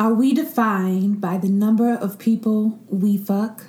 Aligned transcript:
Are 0.00 0.14
we 0.14 0.32
defined 0.32 1.20
by 1.20 1.38
the 1.38 1.48
number 1.48 1.92
of 1.92 2.20
people 2.20 2.78
we 2.86 3.16
fuck? 3.16 3.64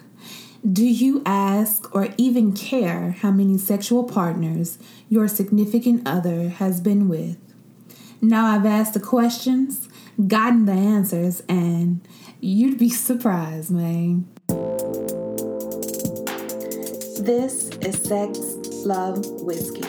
Do 0.72 0.86
you 0.86 1.24
ask 1.26 1.96
or 1.96 2.10
even 2.18 2.54
care 2.54 3.16
how 3.22 3.32
many 3.32 3.58
sexual 3.58 4.04
partners 4.04 4.78
your 5.10 5.28
significant 5.28 6.08
other 6.08 6.50
has 6.50 6.82
been 6.82 7.10
with? 7.10 7.38
Now 8.22 8.46
I've 8.46 8.68
asked 8.68 8.94
the 8.94 9.00
questions, 9.00 9.90
gotten 10.28 10.66
the 10.66 10.74
answers, 10.74 11.42
and 11.50 12.08
you'd 12.40 12.78
be 12.78 12.90
surprised, 12.90 13.72
man. 13.72 14.28
This 17.26 17.70
is 17.82 18.04
Sex, 18.04 18.38
Love, 18.86 19.26
Whiskey, 19.42 19.82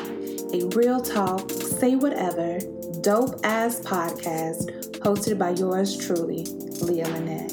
a 0.54 0.66
real 0.74 1.02
talk, 1.02 1.50
say 1.50 1.96
whatever, 1.96 2.60
dope 3.02 3.38
ass 3.44 3.80
podcast 3.80 4.89
hosted 5.02 5.38
by 5.38 5.50
yours 5.50 5.96
truly, 5.96 6.44
Leah 6.80 7.08
Lynette. 7.08 7.52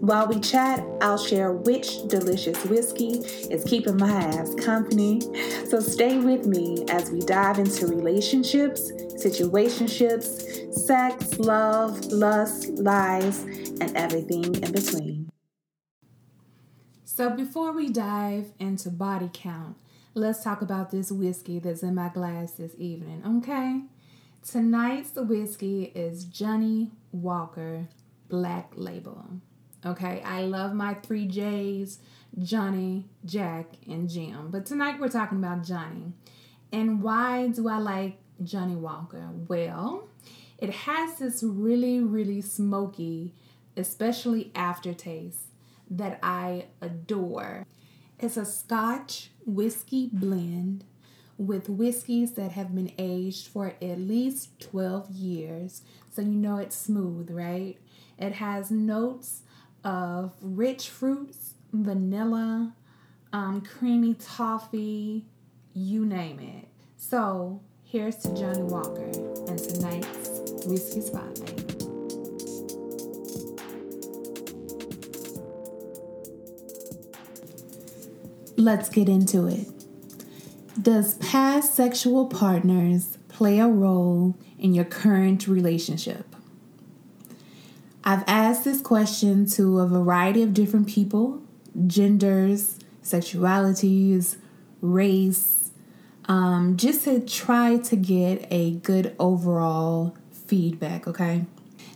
While 0.00 0.26
we 0.28 0.38
chat, 0.40 0.84
I'll 1.00 1.16
share 1.16 1.52
which 1.52 2.06
delicious 2.08 2.62
whiskey 2.66 3.20
is 3.50 3.64
keeping 3.64 3.96
my 3.96 4.10
ass 4.10 4.54
company. 4.56 5.20
So 5.68 5.80
stay 5.80 6.18
with 6.18 6.46
me 6.46 6.84
as 6.90 7.10
we 7.10 7.20
dive 7.20 7.58
into 7.58 7.86
relationships, 7.86 8.92
situationships, 9.14 10.74
sex, 10.74 11.38
love, 11.38 12.04
lust, 12.06 12.68
lies, 12.70 13.44
and 13.80 13.96
everything 13.96 14.44
in 14.62 14.72
between. 14.72 15.30
So 17.04 17.30
before 17.30 17.72
we 17.72 17.88
dive 17.88 18.52
into 18.58 18.90
body 18.90 19.30
count, 19.32 19.76
let's 20.12 20.44
talk 20.44 20.60
about 20.60 20.90
this 20.90 21.10
whiskey 21.10 21.60
that's 21.60 21.82
in 21.82 21.94
my 21.94 22.08
glass 22.08 22.52
this 22.52 22.74
evening, 22.76 23.22
okay? 23.38 23.84
Tonight's 24.46 25.10
the 25.10 25.22
whiskey 25.22 25.84
is 25.94 26.24
Johnnie 26.24 26.90
Walker 27.12 27.88
Black 28.28 28.72
Label. 28.76 29.24
Okay, 29.86 30.20
I 30.22 30.42
love 30.42 30.74
my 30.74 30.92
three 30.92 31.26
J's 31.26 31.98
Johnny, 32.38 33.06
Jack, 33.24 33.68
and 33.88 34.06
Jim. 34.06 34.50
But 34.50 34.66
tonight 34.66 35.00
we're 35.00 35.08
talking 35.08 35.38
about 35.38 35.64
Johnny. 35.64 36.12
And 36.70 37.02
why 37.02 37.48
do 37.48 37.68
I 37.68 37.78
like 37.78 38.18
Johnnie 38.42 38.76
Walker? 38.76 39.30
Well, 39.48 40.08
it 40.58 40.70
has 40.70 41.18
this 41.18 41.42
really, 41.42 42.00
really 42.00 42.42
smoky, 42.42 43.32
especially 43.78 44.52
aftertaste 44.54 45.46
that 45.90 46.18
I 46.22 46.66
adore. 46.82 47.66
It's 48.18 48.36
a 48.36 48.44
scotch 48.44 49.30
whiskey 49.46 50.10
blend 50.12 50.84
with 51.38 51.68
whiskeys 51.68 52.32
that 52.32 52.52
have 52.52 52.74
been 52.74 52.92
aged 52.98 53.48
for 53.48 53.74
at 53.80 53.98
least 53.98 54.60
12 54.60 55.10
years. 55.10 55.82
So 56.12 56.22
you 56.22 56.28
know 56.28 56.58
it's 56.58 56.76
smooth, 56.76 57.30
right? 57.30 57.76
It 58.18 58.34
has 58.34 58.70
notes 58.70 59.42
of 59.82 60.32
rich 60.40 60.88
fruits, 60.88 61.54
vanilla, 61.72 62.74
um, 63.32 63.60
creamy 63.60 64.14
toffee, 64.14 65.26
you 65.72 66.06
name 66.06 66.38
it. 66.38 66.68
So 66.96 67.60
here's 67.82 68.16
to 68.18 68.34
Johnnie 68.34 68.62
Walker 68.62 69.04
and 69.04 69.58
tonight's 69.58 70.28
Whiskey 70.66 71.00
Spotlight. 71.00 71.82
Let's 78.56 78.88
get 78.88 79.08
into 79.08 79.48
it. 79.48 79.73
Does 80.80 81.14
past 81.14 81.74
sexual 81.74 82.26
partners 82.26 83.18
play 83.28 83.60
a 83.60 83.68
role 83.68 84.36
in 84.58 84.74
your 84.74 84.84
current 84.84 85.46
relationship? 85.46 86.34
I've 88.02 88.24
asked 88.26 88.64
this 88.64 88.80
question 88.80 89.46
to 89.50 89.78
a 89.78 89.86
variety 89.86 90.42
of 90.42 90.52
different 90.52 90.88
people, 90.88 91.40
genders, 91.86 92.80
sexualities, 93.04 94.36
race, 94.80 95.70
um, 96.26 96.76
just 96.76 97.04
to 97.04 97.20
try 97.20 97.76
to 97.76 97.96
get 97.96 98.46
a 98.50 98.72
good 98.72 99.14
overall 99.18 100.16
feedback, 100.32 101.06
okay? 101.06 101.44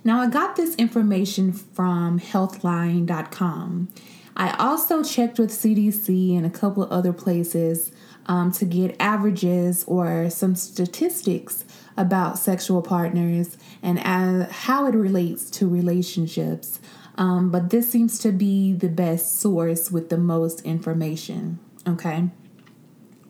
Now, 0.04 0.20
I 0.20 0.28
got 0.28 0.54
this 0.54 0.76
information 0.76 1.52
from 1.52 2.20
healthline.com. 2.20 3.88
I 4.36 4.50
also 4.52 5.02
checked 5.02 5.38
with 5.38 5.50
CDC 5.50 6.36
and 6.36 6.46
a 6.46 6.50
couple 6.50 6.84
of 6.84 6.92
other 6.92 7.12
places 7.12 7.90
um, 8.28 8.52
to 8.52 8.64
get 8.64 8.94
averages 9.00 9.82
or 9.84 10.30
some 10.30 10.54
statistics 10.54 11.64
about 11.96 12.38
sexual 12.38 12.82
partners 12.82 13.56
and 13.82 13.98
as, 14.04 14.48
how 14.50 14.86
it 14.86 14.94
relates 14.94 15.50
to 15.50 15.66
relationships. 15.66 16.78
Um, 17.16 17.50
but 17.50 17.70
this 17.70 17.90
seems 17.90 18.20
to 18.20 18.30
be 18.30 18.72
the 18.72 18.88
best 18.88 19.40
source 19.40 19.90
with 19.90 20.08
the 20.08 20.18
most 20.18 20.60
information. 20.60 21.58
Okay. 21.86 22.28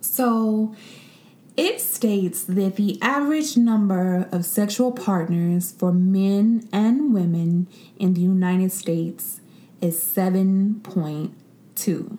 So 0.00 0.74
it 1.56 1.80
states 1.80 2.44
that 2.44 2.76
the 2.76 2.98
average 3.00 3.56
number 3.56 4.28
of 4.30 4.44
sexual 4.44 4.92
partners 4.92 5.72
for 5.72 5.90
men 5.92 6.68
and 6.72 7.14
women 7.14 7.66
in 7.98 8.12
the 8.14 8.20
United 8.20 8.72
States 8.72 9.40
is 9.80 9.98
7.2, 9.98 12.18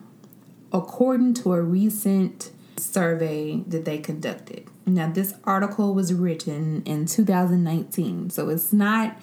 according 0.73 1.33
to 1.35 1.53
a 1.53 1.61
recent 1.61 2.51
survey 2.79 3.63
that 3.67 3.85
they 3.85 3.99
conducted. 3.99 4.67
Now, 4.85 5.11
this 5.11 5.33
article 5.43 5.93
was 5.93 6.13
written 6.13 6.81
in 6.83 7.05
2019, 7.05 8.29
so 8.29 8.49
it's 8.49 8.73
not 8.73 9.21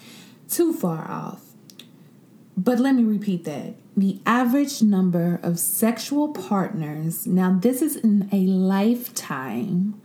too 0.49 0.73
far 0.73 1.09
off. 1.09 1.41
But 2.55 2.79
let 2.79 2.95
me 2.95 3.03
repeat 3.03 3.43
that. 3.43 3.75
The 3.95 4.19
average 4.25 4.81
number 4.81 5.39
of 5.43 5.59
sexual 5.59 6.29
partners, 6.29 7.27
now, 7.27 7.57
this 7.59 7.81
is 7.81 7.95
in 7.95 8.29
a 8.31 8.47
lifetime 8.47 10.01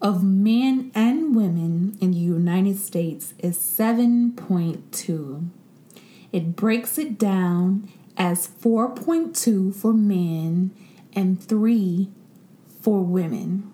of 0.00 0.22
men 0.22 0.92
and 0.94 1.34
women 1.34 1.98
in 2.00 2.12
the 2.12 2.18
United 2.18 2.78
States, 2.78 3.34
is 3.38 3.58
7.2. 3.58 5.48
It 6.32 6.54
breaks 6.56 6.98
it 6.98 7.18
down 7.18 7.90
as 8.16 8.48
4.2 8.48 9.74
for 9.74 9.92
men 9.92 10.70
and 11.14 11.42
3 11.42 12.08
for 12.80 13.02
women. 13.02 13.70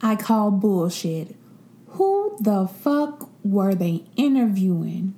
I 0.00 0.16
call 0.16 0.50
bullshit. 0.50 1.36
Who 1.88 2.36
the 2.40 2.66
fuck 2.66 3.28
were 3.44 3.74
they 3.74 4.04
interviewing? 4.16 5.14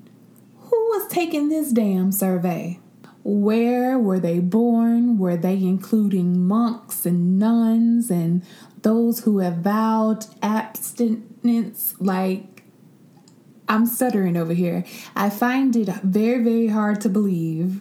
Who 0.58 0.76
was 0.76 1.08
taking 1.08 1.48
this 1.48 1.72
damn 1.72 2.12
survey? 2.12 2.80
Where 3.22 3.98
were 3.98 4.18
they 4.18 4.40
born? 4.40 5.16
Were 5.18 5.36
they 5.36 5.54
including 5.54 6.46
monks 6.46 7.06
and 7.06 7.38
nuns 7.38 8.10
and 8.10 8.42
those 8.82 9.20
who 9.20 9.38
have 9.38 9.58
vowed 9.58 10.26
abstinence? 10.42 11.94
Like, 11.98 12.64
I'm 13.66 13.86
stuttering 13.86 14.36
over 14.36 14.52
here. 14.52 14.84
I 15.16 15.30
find 15.30 15.74
it 15.74 15.88
very, 16.02 16.42
very 16.42 16.66
hard 16.66 17.00
to 17.02 17.08
believe 17.08 17.80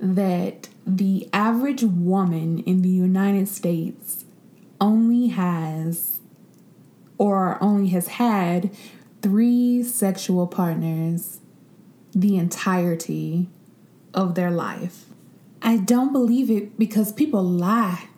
that 0.00 0.68
the 0.86 1.28
average 1.32 1.82
woman 1.82 2.60
in 2.60 2.80
the 2.80 2.88
United 2.88 3.48
States 3.48 4.17
only 4.80 5.28
has 5.28 6.20
or 7.18 7.62
only 7.62 7.88
has 7.88 8.08
had 8.08 8.70
three 9.22 9.82
sexual 9.82 10.46
partners 10.46 11.40
the 12.14 12.36
entirety 12.36 13.48
of 14.14 14.34
their 14.34 14.50
life. 14.50 15.06
I 15.60 15.76
don't 15.76 16.12
believe 16.12 16.50
it 16.50 16.78
because 16.78 17.12
people 17.12 17.42
lie. 17.42 18.08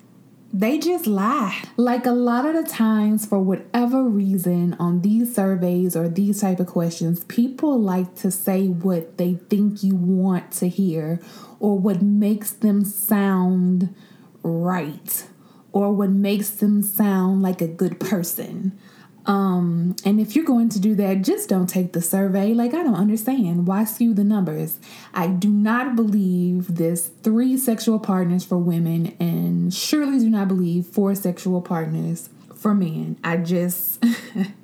They 0.52 0.78
just 0.78 1.06
lie. 1.06 1.62
Like 1.76 2.06
a 2.06 2.12
lot 2.12 2.44
of 2.44 2.54
the 2.54 2.68
times, 2.68 3.24
for 3.24 3.40
whatever 3.40 4.02
reason, 4.02 4.74
on 4.80 5.02
these 5.02 5.34
surveys 5.34 5.94
or 5.94 6.08
these 6.08 6.40
type 6.40 6.60
of 6.60 6.66
questions, 6.66 7.24
people 7.24 7.80
like 7.80 8.16
to 8.16 8.30
say 8.30 8.66
what 8.66 9.16
they 9.16 9.34
think 9.34 9.82
you 9.82 9.94
want 9.94 10.50
to 10.52 10.68
hear 10.68 11.20
or 11.60 11.78
what 11.78 12.02
makes 12.02 12.50
them 12.50 12.84
sound 12.84 13.94
right 14.42 15.24
or 15.72 15.92
what 15.92 16.10
makes 16.10 16.50
them 16.50 16.82
sound 16.82 17.42
like 17.42 17.60
a 17.60 17.68
good 17.68 18.00
person. 18.00 18.78
Um, 19.26 19.94
and 20.04 20.18
if 20.20 20.34
you're 20.34 20.44
going 20.44 20.70
to 20.70 20.80
do 20.80 20.94
that, 20.96 21.22
just 21.22 21.48
don't 21.48 21.68
take 21.68 21.92
the 21.92 22.00
survey. 22.00 22.54
Like, 22.54 22.74
I 22.74 22.82
don't 22.82 22.94
understand. 22.94 23.66
Why 23.66 23.84
skew 23.84 24.14
the 24.14 24.24
numbers? 24.24 24.78
I 25.12 25.28
do 25.28 25.48
not 25.48 25.94
believe 25.94 26.76
this 26.76 27.10
three 27.22 27.56
sexual 27.56 27.98
partners 27.98 28.44
for 28.44 28.56
women, 28.58 29.14
and 29.20 29.72
surely 29.72 30.18
do 30.18 30.30
not 30.30 30.48
believe 30.48 30.86
four 30.86 31.14
sexual 31.14 31.60
partners 31.60 32.30
for 32.56 32.74
men. 32.74 33.18
I 33.22 33.36
just, 33.36 34.04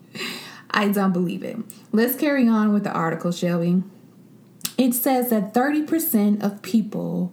I 0.70 0.88
don't 0.88 1.12
believe 1.12 1.43
it. 1.43 1.58
Let's 1.93 2.17
carry 2.17 2.49
on 2.49 2.73
with 2.73 2.85
the 2.85 2.93
article, 2.93 3.32
shall 3.32 3.61
we? 3.61 3.82
It 4.79 4.94
says 4.94 5.31
that 5.31 5.55
30% 5.55 6.43
of 6.43 6.61
people 6.62 7.32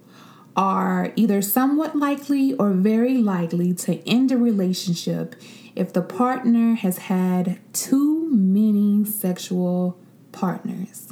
are 0.55 1.11
either 1.15 1.41
somewhat 1.41 1.95
likely 1.95 2.53
or 2.53 2.71
very 2.71 3.17
likely 3.17 3.73
to 3.73 4.07
end 4.07 4.31
a 4.31 4.37
relationship 4.37 5.35
if 5.75 5.93
the 5.93 6.01
partner 6.01 6.75
has 6.75 6.97
had 6.99 7.59
too 7.73 8.29
many 8.29 9.03
sexual 9.05 9.97
partners. 10.31 11.11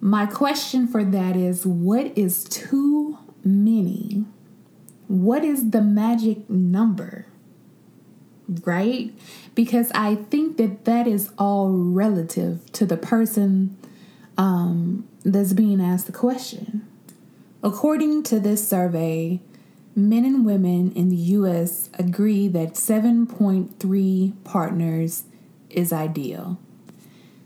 My 0.00 0.26
question 0.26 0.86
for 0.86 1.04
that 1.04 1.36
is 1.36 1.66
what 1.66 2.16
is 2.16 2.44
too 2.44 3.18
many? 3.44 4.24
What 5.08 5.44
is 5.44 5.70
the 5.70 5.82
magic 5.82 6.48
number? 6.48 7.26
Right? 8.64 9.14
Because 9.54 9.90
I 9.94 10.16
think 10.16 10.56
that 10.56 10.84
that 10.84 11.06
is 11.06 11.30
all 11.38 11.70
relative 11.70 12.70
to 12.72 12.86
the 12.86 12.96
person 12.96 13.76
um, 14.36 15.08
that's 15.24 15.52
being 15.52 15.80
asked 15.80 16.06
the 16.06 16.12
question. 16.12 16.86
According 17.62 18.24
to 18.24 18.40
this 18.40 18.66
survey, 18.66 19.40
men 19.94 20.24
and 20.24 20.44
women 20.44 20.90
in 20.92 21.10
the 21.10 21.16
US 21.16 21.90
agree 21.94 22.48
that 22.48 22.74
7.3 22.74 24.32
partners 24.42 25.24
is 25.70 25.92
ideal. 25.92 26.58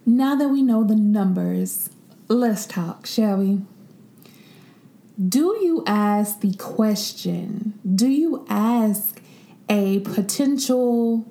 Now 0.07 0.35
that 0.37 0.49
we 0.49 0.63
know 0.63 0.85
the 0.85 0.97
numbers, 0.97 1.91
let's 2.29 2.65
talk, 2.65 3.07
shall 3.07 3.37
we? 3.37 3.61
Do 5.23 5.59
you 5.61 5.83
ask 5.87 6.41
the 6.41 6.55
question? 6.55 7.79
Do 7.95 8.09
you 8.09 8.47
ask 8.49 9.21
a 9.69 10.01
potential 10.01 11.27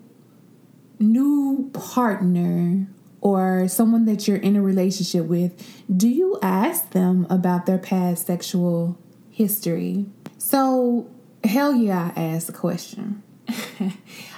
new 1.00 1.72
partner 1.74 2.88
or 3.25 3.68
someone 3.68 4.06
that 4.06 4.27
you're 4.27 4.38
in 4.38 4.56
a 4.56 4.62
relationship 4.62 5.25
with, 5.25 5.51
do 5.98 6.07
you 6.07 6.38
ask 6.44 6.92
them 6.92 7.25
about 7.27 7.66
their 7.66 7.80
past 7.80 8.27
sexual 8.27 9.00
history? 9.31 10.06
So, 10.38 11.10
hell 11.44 11.74
yeah, 11.74 12.12
I 12.16 12.22
ask 12.22 12.45
the 12.45 12.54
question. 12.54 13.24
I 13.50 13.89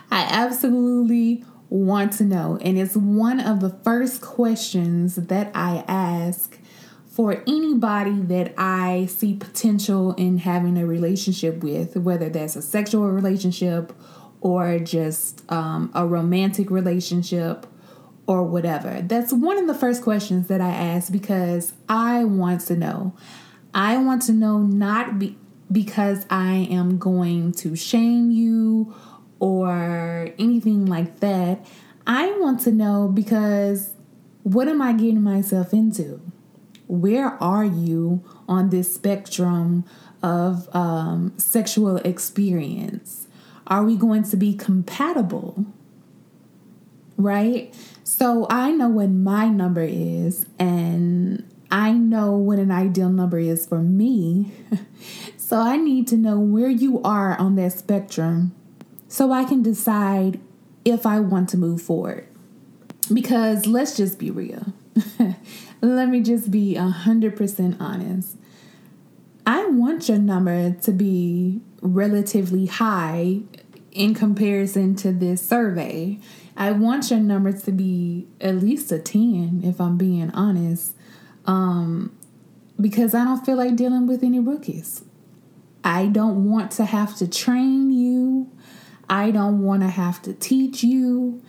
absolutely 0.09 1.43
want 1.69 2.13
to 2.13 2.23
know. 2.23 2.59
And 2.61 2.79
it's 2.79 2.95
one 2.95 3.41
of 3.41 3.59
the 3.59 3.71
first 3.71 4.21
questions 4.21 5.15
that 5.17 5.51
I 5.53 5.83
ask 5.89 6.57
for 7.11 7.43
anybody 7.45 8.21
that 8.21 8.53
I 8.57 9.07
see 9.07 9.35
potential 9.35 10.13
in 10.13 10.37
having 10.37 10.77
a 10.77 10.85
relationship 10.85 11.61
with, 11.61 11.97
whether 11.97 12.29
that's 12.29 12.55
a 12.55 12.61
sexual 12.61 13.09
relationship 13.09 13.91
or 14.39 14.79
just 14.79 15.43
um, 15.51 15.91
a 15.93 16.07
romantic 16.07 16.71
relationship 16.71 17.67
or 18.27 18.43
whatever. 18.43 19.01
That's 19.01 19.31
one 19.33 19.57
of 19.57 19.67
the 19.67 19.73
first 19.73 20.03
questions 20.03 20.47
that 20.47 20.61
I 20.61 20.69
ask 20.69 21.11
because 21.11 21.73
I 21.87 22.25
want 22.25 22.61
to 22.67 22.75
know. 22.75 23.13
I 23.73 23.97
want 23.97 24.21
to 24.23 24.33
know 24.33 24.59
not 24.59 25.17
be, 25.17 25.37
because 25.71 26.25
I 26.29 26.67
am 26.69 26.97
going 26.97 27.53
to 27.53 27.75
shame 27.75 28.31
you 28.31 28.93
or 29.39 30.29
anything 30.37 30.85
like 30.85 31.19
that. 31.21 31.65
I 32.05 32.31
want 32.39 32.61
to 32.61 32.71
know 32.71 33.07
because 33.07 33.93
what 34.43 34.67
am 34.67 34.81
I 34.81 34.93
getting 34.93 35.21
myself 35.21 35.73
into? 35.73 36.21
Where 36.87 37.41
are 37.43 37.65
you 37.65 38.23
on 38.47 38.69
this 38.69 38.93
spectrum 38.93 39.83
of 40.23 40.73
um, 40.73 41.33
sexual 41.37 41.97
experience? 41.97 43.27
Are 43.67 43.83
we 43.83 43.97
going 43.97 44.23
to 44.23 44.37
be 44.37 44.53
compatible? 44.53 45.65
Right? 47.17 47.73
So 48.17 48.47
I 48.49 48.71
know 48.71 48.89
what 48.89 49.11
my 49.11 49.47
number 49.47 49.83
is, 49.87 50.47
and 50.57 51.47
I 51.69 51.91
know 51.91 52.31
what 52.31 52.57
an 52.57 52.71
ideal 52.71 53.09
number 53.09 53.37
is 53.37 53.67
for 53.67 53.77
me. 53.77 54.53
so 55.37 55.59
I 55.59 55.77
need 55.77 56.07
to 56.07 56.17
know 56.17 56.39
where 56.39 56.71
you 56.71 56.99
are 57.03 57.39
on 57.39 57.53
that 57.57 57.73
spectrum 57.73 58.55
so 59.07 59.31
I 59.31 59.43
can 59.43 59.61
decide 59.61 60.39
if 60.83 61.05
I 61.05 61.19
want 61.19 61.49
to 61.49 61.57
move 61.57 61.79
forward. 61.79 62.27
Because 63.13 63.67
let's 63.67 63.95
just 63.95 64.17
be 64.17 64.31
real. 64.31 64.73
Let 65.81 66.09
me 66.09 66.21
just 66.21 66.49
be 66.49 66.73
100% 66.73 67.79
honest. 67.79 68.35
I 69.45 69.67
want 69.67 70.09
your 70.09 70.17
number 70.17 70.71
to 70.71 70.91
be 70.91 71.61
relatively 71.83 72.65
high 72.65 73.41
in 73.91 74.15
comparison 74.15 74.95
to 74.95 75.11
this 75.11 75.47
survey. 75.47 76.17
I 76.57 76.71
want 76.71 77.11
your 77.11 77.19
number 77.19 77.53
to 77.53 77.71
be 77.71 78.27
at 78.41 78.55
least 78.55 78.91
a 78.91 78.97
10, 78.97 79.61
if 79.63 79.79
I'm 79.79 79.95
being 79.95 80.31
honest, 80.31 80.95
um, 81.45 82.17
because 82.81 83.13
I 83.13 83.23
don't 83.23 83.45
feel 83.45 83.57
like 83.57 83.75
dealing 83.75 84.07
with 84.07 84.23
any 84.23 84.39
rookies. 84.39 85.03
I 85.83 86.07
don't 86.07 86.49
want 86.49 86.71
to 86.71 86.85
have 86.85 87.15
to 87.17 87.27
train 87.27 87.91
you. 87.91 88.51
I 89.07 89.29
don't 89.29 89.61
want 89.61 89.83
to 89.83 89.87
have 89.87 90.19
to 90.23 90.33
teach 90.33 90.83
you. 90.83 91.43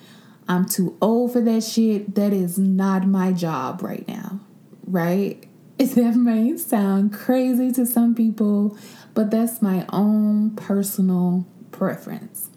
I'm 0.46 0.66
too 0.66 0.96
old 1.00 1.32
for 1.32 1.40
that 1.40 1.64
shit. 1.64 2.14
That 2.14 2.34
is 2.34 2.58
not 2.58 3.06
my 3.06 3.32
job 3.32 3.82
right 3.82 4.06
now, 4.06 4.40
right? 4.86 5.42
That 5.78 6.16
may 6.16 6.56
sound 6.56 7.12
crazy 7.12 7.70
to 7.72 7.86
some 7.86 8.14
people, 8.14 8.76
but 9.14 9.30
that's 9.30 9.62
my 9.62 9.86
own 9.90 10.50
personal 10.56 11.46
preference. 11.70 12.47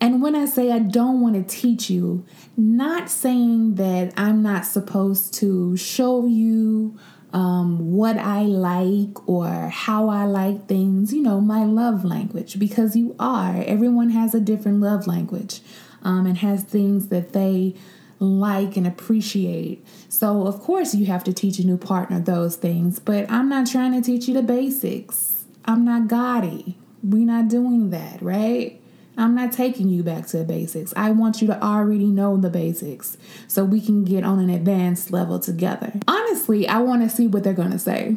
And 0.00 0.22
when 0.22 0.34
I 0.34 0.46
say 0.46 0.70
I 0.70 0.78
don't 0.78 1.20
want 1.20 1.34
to 1.34 1.42
teach 1.42 1.90
you, 1.90 2.24
not 2.56 3.10
saying 3.10 3.74
that 3.76 4.12
I'm 4.16 4.42
not 4.42 4.64
supposed 4.64 5.34
to 5.34 5.76
show 5.76 6.26
you 6.26 6.96
um, 7.32 7.92
what 7.92 8.16
I 8.16 8.42
like 8.42 9.28
or 9.28 9.68
how 9.68 10.08
I 10.08 10.24
like 10.24 10.66
things, 10.66 11.12
you 11.12 11.20
know, 11.20 11.40
my 11.40 11.64
love 11.64 12.04
language, 12.04 12.58
because 12.58 12.96
you 12.96 13.14
are. 13.18 13.62
Everyone 13.66 14.10
has 14.10 14.34
a 14.34 14.40
different 14.40 14.80
love 14.80 15.06
language 15.06 15.60
um, 16.02 16.26
and 16.26 16.38
has 16.38 16.62
things 16.62 17.08
that 17.08 17.32
they 17.32 17.74
like 18.20 18.76
and 18.76 18.86
appreciate. 18.86 19.84
So, 20.08 20.46
of 20.46 20.60
course, 20.60 20.94
you 20.94 21.06
have 21.06 21.24
to 21.24 21.32
teach 21.32 21.58
a 21.58 21.66
new 21.66 21.76
partner 21.76 22.20
those 22.20 22.56
things, 22.56 22.98
but 22.98 23.30
I'm 23.30 23.48
not 23.48 23.66
trying 23.66 23.92
to 23.92 24.00
teach 24.00 24.26
you 24.26 24.34
the 24.34 24.42
basics. 24.42 25.44
I'm 25.64 25.84
not 25.84 26.08
gaudy. 26.08 26.76
We're 27.02 27.26
not 27.26 27.48
doing 27.48 27.90
that, 27.90 28.22
right? 28.22 28.80
I'm 29.18 29.34
not 29.34 29.52
taking 29.52 29.88
you 29.88 30.04
back 30.04 30.26
to 30.28 30.38
the 30.38 30.44
basics. 30.44 30.94
I 30.96 31.10
want 31.10 31.42
you 31.42 31.48
to 31.48 31.62
already 31.62 32.06
know 32.06 32.36
the 32.36 32.50
basics 32.50 33.18
so 33.48 33.64
we 33.64 33.80
can 33.80 34.04
get 34.04 34.22
on 34.22 34.38
an 34.38 34.48
advanced 34.48 35.10
level 35.10 35.40
together. 35.40 35.92
Honestly, 36.06 36.68
I 36.68 36.78
want 36.78 37.02
to 37.02 37.14
see 37.14 37.26
what 37.26 37.42
they're 37.42 37.52
going 37.52 37.72
to 37.72 37.78
say 37.78 38.16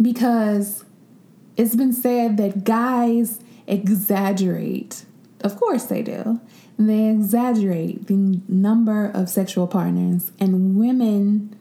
because 0.00 0.84
it's 1.56 1.74
been 1.74 1.94
said 1.94 2.36
that 2.36 2.64
guys 2.64 3.40
exaggerate. 3.66 5.06
Of 5.40 5.56
course, 5.56 5.84
they 5.84 6.02
do. 6.02 6.40
They 6.78 7.08
exaggerate 7.08 8.06
the 8.06 8.40
number 8.48 9.06
of 9.06 9.30
sexual 9.30 9.66
partners, 9.66 10.30
and 10.38 10.76
women 10.76 11.58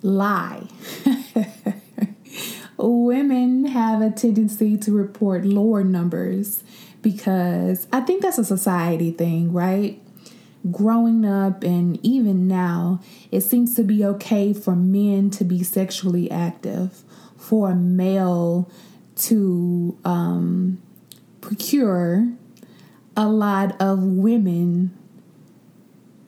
lie. 0.00 0.68
women 2.78 3.64
have 3.66 4.00
a 4.00 4.10
tendency 4.10 4.76
to 4.76 4.92
report 4.92 5.44
lower 5.44 5.82
numbers 5.82 6.62
because 7.02 7.86
I 7.92 8.00
think 8.00 8.22
that's 8.22 8.38
a 8.38 8.44
society 8.44 9.10
thing, 9.10 9.52
right? 9.52 10.00
Growing 10.70 11.24
up 11.24 11.64
and 11.64 11.98
even 12.04 12.46
now, 12.46 13.00
it 13.32 13.40
seems 13.40 13.74
to 13.74 13.82
be 13.82 14.04
okay 14.04 14.52
for 14.52 14.76
men 14.76 15.28
to 15.30 15.44
be 15.44 15.64
sexually 15.64 16.30
active, 16.30 17.02
for 17.36 17.70
a 17.70 17.74
male 17.74 18.70
to 19.16 19.98
um, 20.04 20.80
procure 21.40 22.28
a 23.16 23.28
lot 23.28 23.80
of 23.80 24.02
women. 24.02 24.96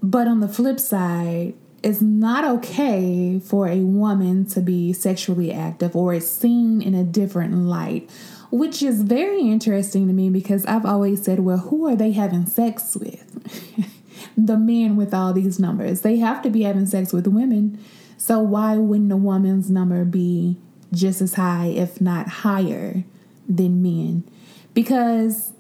But 0.02 0.26
on 0.26 0.40
the 0.40 0.48
flip 0.48 0.80
side, 0.80 1.54
it's 1.82 2.00
not 2.00 2.44
okay 2.44 3.38
for 3.38 3.68
a 3.68 3.80
woman 3.80 4.46
to 4.46 4.60
be 4.60 4.92
sexually 4.92 5.52
active 5.52 5.94
or 5.94 6.14
it's 6.14 6.28
seen 6.28 6.80
in 6.80 6.94
a 6.94 7.04
different 7.04 7.54
light 7.54 8.08
which 8.54 8.84
is 8.84 9.02
very 9.02 9.40
interesting 9.40 10.06
to 10.06 10.12
me 10.12 10.30
because 10.30 10.64
I've 10.66 10.87
always 10.87 11.25
said, 11.25 11.40
well, 11.40 11.58
who 11.58 11.88
are 11.88 11.96
they 11.96 12.12
having 12.12 12.46
sex 12.46 12.94
with? 12.94 13.90
the 14.38 14.56
men 14.56 14.94
with 14.94 15.12
all 15.12 15.32
these 15.32 15.58
numbers. 15.58 16.02
They 16.02 16.18
have 16.18 16.40
to 16.42 16.50
be 16.50 16.62
having 16.62 16.87
sex 16.87 17.12
with 17.12 17.26
women. 17.26 17.82
So 18.16 18.38
why 18.38 18.76
wouldn't 18.76 19.11
a 19.11 19.16
woman's 19.16 19.70
number 19.70 20.04
be 20.04 20.56
just 20.92 21.20
as 21.20 21.34
high, 21.34 21.66
if 21.66 22.00
not 22.00 22.28
higher, 22.28 23.02
than 23.49 23.82
men? 23.82 24.23
Because 24.73 25.52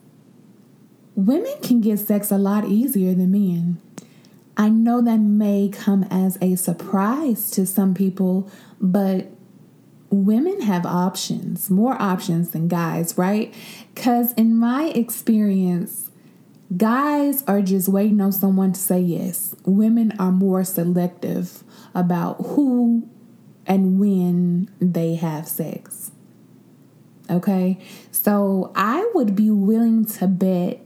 women 1.16 1.54
can 1.64 1.80
get 1.80 1.98
sex 1.98 2.30
a 2.30 2.38
lot 2.38 2.64
easier 2.64 3.12
than 3.12 3.32
men. 3.32 3.80
I 4.56 4.68
know 4.68 5.02
that 5.02 5.18
may 5.18 5.68
come 5.68 6.04
as 6.12 6.38
a 6.40 6.54
surprise 6.54 7.50
to 7.50 7.66
some 7.66 7.92
people, 7.92 8.48
but 8.80 9.33
women 10.10 10.60
have 10.62 10.86
options, 10.86 11.70
more 11.70 12.00
options 12.00 12.50
than 12.50 12.68
guys, 12.68 13.16
right? 13.18 13.52
Because 13.94 14.32
in 14.34 14.56
my 14.56 14.86
experience, 14.94 16.10
guys 16.76 17.42
are 17.46 17.62
just 17.62 17.88
waiting 17.88 18.20
on 18.20 18.32
someone 18.32 18.72
to 18.72 18.80
say 18.80 19.00
yes. 19.00 19.54
Women 19.64 20.12
are 20.18 20.32
more 20.32 20.64
selective 20.64 21.64
about 21.94 22.34
who 22.34 23.08
and 23.66 23.98
when 23.98 24.70
they 24.80 25.14
have 25.14 25.48
sex. 25.48 26.10
Okay, 27.30 27.78
so 28.10 28.70
I 28.74 29.10
would 29.14 29.34
be 29.34 29.50
willing 29.50 30.04
to 30.04 30.26
bet 30.26 30.80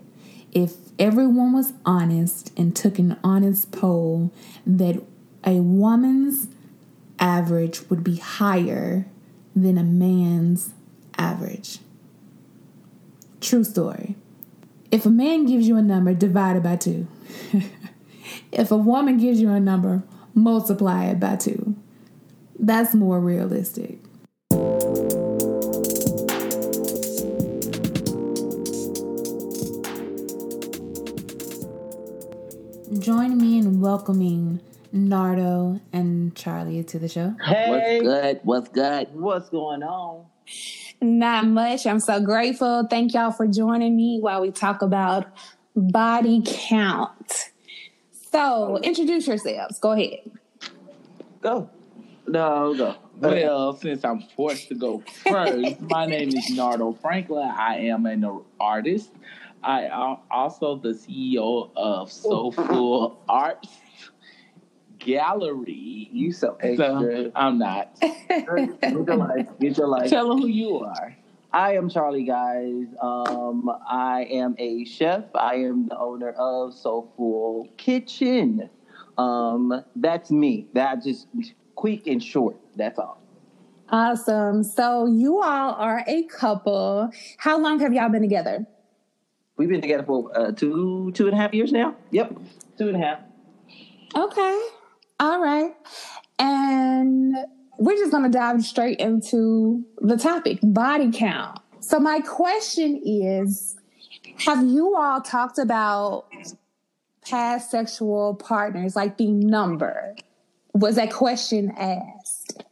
if 0.52 0.74
everyone 0.98 1.52
was 1.52 1.72
honest 1.84 2.52
and 2.56 2.74
took 2.74 2.98
an 2.98 3.16
honest 3.24 3.72
poll 3.72 4.32
that 4.66 5.02
a 5.44 5.54
woman's 5.60 6.48
average 7.18 7.88
would 7.90 8.04
be 8.04 8.16
higher 8.16 9.06
than 9.54 9.78
a 9.78 9.82
man's 9.82 10.72
average. 11.16 11.78
True 13.40 13.64
story. 13.64 14.16
If 14.90 15.04
a 15.04 15.10
man 15.10 15.46
gives 15.46 15.68
you 15.68 15.76
a 15.76 15.82
number, 15.82 16.14
divide 16.14 16.56
it 16.56 16.62
by 16.62 16.76
two. 16.76 17.06
if 18.52 18.70
a 18.70 18.76
woman 18.76 19.18
gives 19.18 19.40
you 19.40 19.50
a 19.50 19.60
number, 19.60 20.02
multiply 20.34 21.06
it 21.06 21.20
by 21.20 21.36
two. 21.36 21.76
That's 22.58 22.94
more 22.94 23.20
realistic. 23.20 23.98
Join 32.98 33.38
me 33.38 33.58
in 33.58 33.80
welcoming 33.80 34.60
Nardo 34.92 35.80
and 35.92 36.34
Charlie 36.34 36.82
to 36.84 36.98
the 36.98 37.08
show. 37.08 37.34
Hey, 37.44 38.00
What's 38.00 38.02
good? 38.02 38.40
What's 38.44 38.68
good? 38.68 39.14
what's 39.14 39.48
going 39.50 39.82
on? 39.82 40.26
Not 41.00 41.46
much. 41.46 41.86
I'm 41.86 42.00
so 42.00 42.20
grateful. 42.20 42.86
Thank 42.88 43.14
y'all 43.14 43.30
for 43.30 43.46
joining 43.46 43.96
me 43.96 44.18
while 44.20 44.40
we 44.40 44.50
talk 44.50 44.82
about 44.82 45.26
body 45.76 46.42
count. 46.44 47.50
So, 48.32 48.78
introduce 48.82 49.26
yourselves. 49.26 49.78
Go 49.78 49.92
ahead. 49.92 50.30
Go. 51.40 51.70
No, 52.26 52.74
go. 52.74 52.96
Well, 53.20 53.74
since 53.74 54.04
I'm 54.04 54.20
forced 54.36 54.68
to 54.68 54.74
go 54.74 55.00
first, 55.00 55.80
my 55.90 56.06
name 56.06 56.28
is 56.28 56.50
Nardo 56.50 56.92
Franklin. 56.92 57.48
I 57.48 57.76
am 57.86 58.06
an 58.06 58.42
artist. 58.60 59.10
I 59.62 59.84
am 59.84 60.18
also 60.30 60.76
the 60.76 60.90
CEO 60.90 61.70
of 61.74 62.12
Soulful 62.12 63.18
Arts 63.28 63.68
Gallery. 64.98 66.08
You 66.12 66.32
so 66.32 66.56
So 66.60 66.68
extra. 66.68 67.30
I'm 67.34 67.58
not. 67.58 67.98
Get 68.00 68.46
your 68.80 69.16
life. 69.16 69.48
Get 69.60 69.78
your 69.78 69.88
life. 69.88 70.10
Tell 70.10 70.28
them 70.28 70.38
who 70.38 70.48
you 70.48 70.80
are. 70.80 71.16
I 71.52 71.74
am 71.76 71.88
Charlie, 71.88 72.24
guys. 72.24 72.86
Um, 73.00 73.70
I 73.88 74.26
am 74.30 74.54
a 74.58 74.84
chef. 74.84 75.24
I 75.34 75.54
am 75.56 75.88
the 75.88 75.98
owner 75.98 76.30
of 76.30 76.74
Soulful 76.74 77.68
Kitchen. 77.78 78.68
Um, 79.16 79.84
that's 79.96 80.30
me. 80.30 80.68
That 80.74 81.02
just 81.02 81.26
quick 81.74 82.06
and 82.06 82.22
short. 82.22 82.56
That's 82.76 82.98
all. 82.98 83.22
Awesome. 83.90 84.62
So, 84.62 85.06
you 85.06 85.40
all 85.40 85.72
are 85.72 86.04
a 86.06 86.24
couple. 86.24 87.10
How 87.38 87.58
long 87.58 87.80
have 87.80 87.94
y'all 87.94 88.10
been 88.10 88.20
together? 88.22 88.66
We've 89.56 89.68
been 89.68 89.80
together 89.80 90.04
for 90.04 90.30
uh, 90.38 90.52
two 90.52 91.10
two 91.12 91.26
and 91.26 91.34
a 91.34 91.36
half 91.36 91.52
years 91.52 91.72
now. 91.72 91.96
Yep, 92.12 92.38
two 92.78 92.88
and 92.88 92.96
a 92.96 93.00
half. 93.00 93.18
Okay. 94.14 94.68
All 95.20 95.40
right. 95.40 95.74
And 96.38 97.34
we're 97.78 97.96
just 97.96 98.10
going 98.10 98.24
to 98.24 98.28
dive 98.28 98.62
straight 98.62 98.98
into 98.98 99.84
the 99.98 100.16
topic 100.16 100.58
body 100.62 101.10
count. 101.12 101.60
So, 101.80 101.98
my 101.98 102.20
question 102.20 103.00
is 103.04 103.76
Have 104.46 104.64
you 104.66 104.96
all 104.96 105.20
talked 105.20 105.58
about 105.58 106.26
past 107.26 107.70
sexual 107.70 108.34
partners, 108.34 108.94
like 108.94 109.16
the 109.16 109.30
number? 109.30 110.16
Was 110.74 110.96
that 110.96 111.12
question 111.12 111.72
asked? 111.76 112.64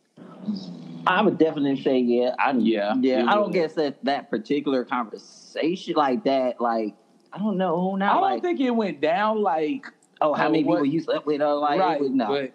I 1.06 1.22
would 1.22 1.38
definitely 1.38 1.80
say 1.82 1.98
yeah. 1.98 2.34
I 2.38 2.52
Yeah, 2.52 2.94
yeah. 3.00 3.26
I 3.28 3.34
don't 3.34 3.52
guess 3.52 3.74
that 3.74 4.04
that 4.04 4.28
particular 4.28 4.84
conversation 4.84 5.94
like 5.94 6.24
that. 6.24 6.60
Like 6.60 6.94
I 7.32 7.38
don't 7.38 7.56
know. 7.56 7.96
I 8.00 8.12
don't 8.12 8.22
like 8.22 8.42
think 8.42 8.60
it 8.60 8.70
went 8.70 9.00
down 9.00 9.42
like 9.42 9.86
oh, 10.20 10.34
how 10.34 10.48
many 10.48 10.64
what- 10.64 10.76
people 10.76 10.86
you 10.86 11.00
slept 11.00 11.26
with? 11.26 11.42
Or 11.42 11.54
like 11.54 11.80
right, 11.80 11.96
it 11.96 12.02
was, 12.02 12.10
no. 12.10 12.26
but 12.28 12.52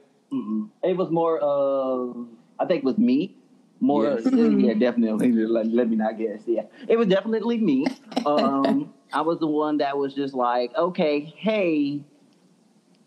It 0.90 0.98
was 0.98 1.10
more 1.10 1.40
of 1.40 2.28
I 2.60 2.66
think 2.66 2.80
it 2.80 2.86
was 2.86 2.98
me. 2.98 3.36
More 3.80 4.04
Yes. 4.04 4.28
uh, 4.28 4.30
yeah, 4.36 4.74
definitely. 4.80 5.32
Let, 5.32 5.66
let 5.68 5.90
me 5.90 5.96
not 5.96 6.18
guess. 6.18 6.42
Yeah, 6.46 6.64
it 6.88 6.98
was 6.98 7.08
definitely 7.08 7.58
me. 7.58 7.86
Um, 8.24 8.94
I 9.12 9.22
was 9.22 9.40
the 9.40 9.48
one 9.48 9.80
that 9.80 9.98
was 9.98 10.14
just 10.14 10.36
like, 10.36 10.72
okay, 10.78 11.22
hey, 11.36 12.04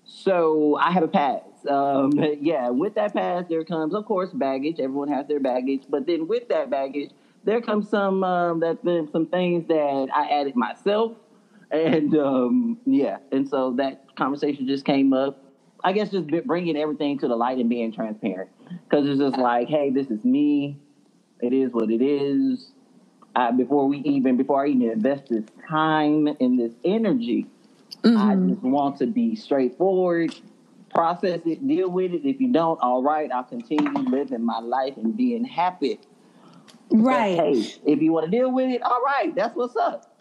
so 0.04 0.76
I 0.76 0.90
have 0.90 1.04
a 1.04 1.08
pass. 1.08 1.42
Um, 1.68 2.12
yeah, 2.40 2.70
with 2.70 2.94
that 2.96 3.14
pass, 3.14 3.44
there 3.48 3.64
comes, 3.64 3.94
of 3.94 4.04
course, 4.04 4.30
baggage. 4.32 4.80
Everyone 4.80 5.06
has 5.08 5.28
their 5.28 5.38
baggage, 5.38 5.82
but 5.88 6.06
then 6.06 6.26
with 6.26 6.48
that 6.48 6.68
baggage, 6.68 7.10
there 7.44 7.60
comes 7.60 7.88
some 7.88 8.24
um, 8.24 8.58
that's 8.58 8.82
been 8.82 9.08
some 9.12 9.26
things 9.26 9.68
that 9.68 10.08
I 10.12 10.26
added 10.28 10.56
myself, 10.56 11.12
and 11.74 12.16
um, 12.16 12.78
yeah, 12.86 13.18
and 13.32 13.48
so 13.48 13.72
that 13.72 14.14
conversation 14.16 14.66
just 14.66 14.84
came 14.84 15.12
up. 15.12 15.40
I 15.82 15.92
guess 15.92 16.10
just 16.10 16.26
bringing 16.46 16.76
everything 16.76 17.18
to 17.18 17.28
the 17.28 17.36
light 17.36 17.58
and 17.58 17.68
being 17.68 17.92
transparent, 17.92 18.50
because 18.88 19.06
it's 19.06 19.20
just 19.20 19.36
like, 19.36 19.68
hey, 19.68 19.90
this 19.90 20.10
is 20.10 20.24
me. 20.24 20.78
It 21.40 21.52
is 21.52 21.72
what 21.72 21.90
it 21.90 22.00
is. 22.02 22.70
I, 23.36 23.50
before 23.50 23.86
we 23.88 23.98
even 23.98 24.36
before 24.36 24.64
I 24.64 24.68
even 24.68 24.90
invest 24.90 25.28
this 25.28 25.44
time 25.68 26.28
and 26.40 26.58
this 26.58 26.72
energy, 26.84 27.46
I 28.04 28.34
Mhm. 28.34 28.50
just 28.50 28.62
want 28.62 28.96
to 28.98 29.06
be 29.06 29.34
straightforward, 29.34 30.34
process 30.90 31.40
it, 31.44 31.66
deal 31.66 31.90
with 31.90 32.12
it. 32.14 32.24
If 32.24 32.40
you 32.40 32.52
don't, 32.52 32.80
all 32.80 33.02
right, 33.02 33.30
I'll 33.32 33.44
continue 33.44 33.90
living 34.08 34.42
my 34.44 34.60
life 34.60 34.96
and 34.96 35.16
being 35.16 35.44
happy. 35.44 35.98
But, 36.90 37.02
Right. 37.02 37.36
hey, 37.38 37.64
if 37.84 38.00
you 38.00 38.12
want 38.12 38.26
to 38.26 38.30
deal 38.30 38.52
with 38.52 38.70
it, 38.70 38.82
all 38.82 39.02
right, 39.04 39.34
that's 39.34 39.56
what's 39.56 39.74
up. 39.76 40.13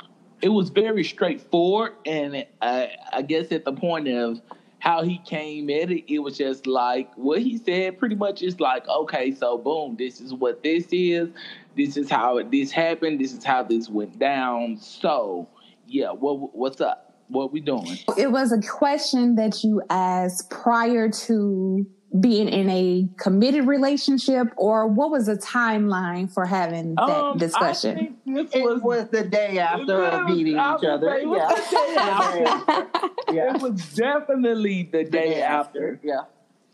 It 0.43 0.49
was 0.49 0.69
very 0.69 1.05
straightforward 1.05 1.93
and 2.05 2.45
I, 2.61 2.91
I 3.13 3.21
guess 3.21 3.51
at 3.53 3.63
the 3.63 3.71
point 3.71 4.09
of 4.09 4.41
how 4.79 5.01
he 5.01 5.19
came 5.19 5.69
at 5.69 5.89
it 5.89 6.13
it 6.13 6.19
was 6.19 6.37
just 6.37 6.67
like 6.67 7.09
what 7.15 7.41
he 7.41 7.57
said 7.57 7.97
pretty 7.97 8.15
much 8.15 8.43
is 8.43 8.59
like 8.59 8.85
okay 8.89 9.33
so 9.33 9.57
boom 9.57 9.95
this 9.97 10.19
is 10.19 10.33
what 10.33 10.61
this 10.61 10.87
is. 10.91 11.29
This 11.75 11.97
is 11.97 12.07
how 12.07 12.39
this 12.43 12.69
happened. 12.69 13.19
This 13.19 13.33
is 13.33 13.43
how 13.43 13.63
this 13.63 13.89
went 13.89 14.19
down. 14.19 14.77
So 14.77 15.47
yeah 15.87 16.11
what 16.11 16.53
what's 16.53 16.81
up? 16.81 17.15
What 17.29 17.53
we 17.53 17.61
doing? 17.61 17.97
It 18.17 18.31
was 18.31 18.51
a 18.51 18.61
question 18.61 19.35
that 19.35 19.63
you 19.63 19.81
asked 19.89 20.49
prior 20.49 21.09
to 21.09 21.87
being 22.19 22.47
in 22.47 22.69
a 22.69 23.07
committed 23.17 23.65
relationship, 23.65 24.47
or 24.55 24.87
what 24.87 25.09
was 25.09 25.25
the 25.25 25.35
timeline 25.35 26.31
for 26.31 26.45
having 26.45 26.93
that 26.95 27.01
Um, 27.23 27.37
discussion? 27.37 27.91
I 27.97 27.99
think 27.99 28.17
this 28.25 28.49
It 28.55 28.63
was, 28.63 28.81
was 28.83 29.07
the 29.09 29.23
day 29.23 29.57
after 29.57 30.03
It 30.05 30.11
was- 30.25 30.27
meeting 30.35 30.53
each 30.53 30.59
other. 30.59 31.09
say, 31.09 31.21
it 31.23 31.27
was 31.27 31.39
Yeah. 31.39 31.55
the 31.55 31.95
day 31.95 32.45
after. 32.45 33.33
yeah. 33.33 33.55
it 33.55 33.61
was 33.61 33.93
definitely 33.95 34.89
the 34.91 35.03
day 35.05 35.41
after 35.41 35.99
Yeah, 36.03 36.21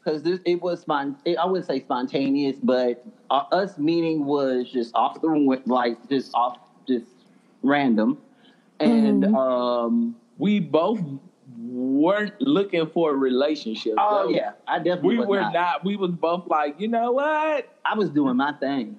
because 0.04 0.24
it 0.26 0.62
was 0.62 0.82
spon- 0.82 1.16
it, 1.24 1.38
I 1.38 1.46
wouldn't 1.46 1.68
say 1.68 1.80
spontaneous, 1.80 2.58
but 2.62 3.06
uh, 3.32 3.44
us 3.54 3.78
meeting 3.78 4.26
was 4.26 4.70
just 4.70 4.94
off 4.94 5.22
the 5.22 5.28
wi- 5.30 5.62
like 5.66 5.98
just 6.10 6.34
off 6.36 6.58
just 6.86 7.06
random, 7.64 8.18
and 8.82 9.24
Mhm. 9.24 9.36
um. 9.38 10.16
we 10.38 10.60
both 10.60 11.02
weren't 11.80 12.34
looking 12.42 12.88
for 12.88 13.12
a 13.12 13.16
relationship 13.16 13.94
Oh 13.98 14.28
though. 14.28 14.30
yeah, 14.30 14.52
I 14.68 14.78
definitely 14.80 15.10
we 15.16 15.18
was 15.20 15.28
were 15.28 15.42
not. 15.42 15.54
not. 15.54 15.86
We 15.86 15.96
was 15.96 16.12
both 16.12 16.48
like, 16.48 16.80
you 16.80 16.88
know 16.88 17.12
what? 17.14 17.68
I 17.86 17.96
was 17.96 18.10
doing 18.10 18.36
my 18.38 18.52
thing. 18.54 18.98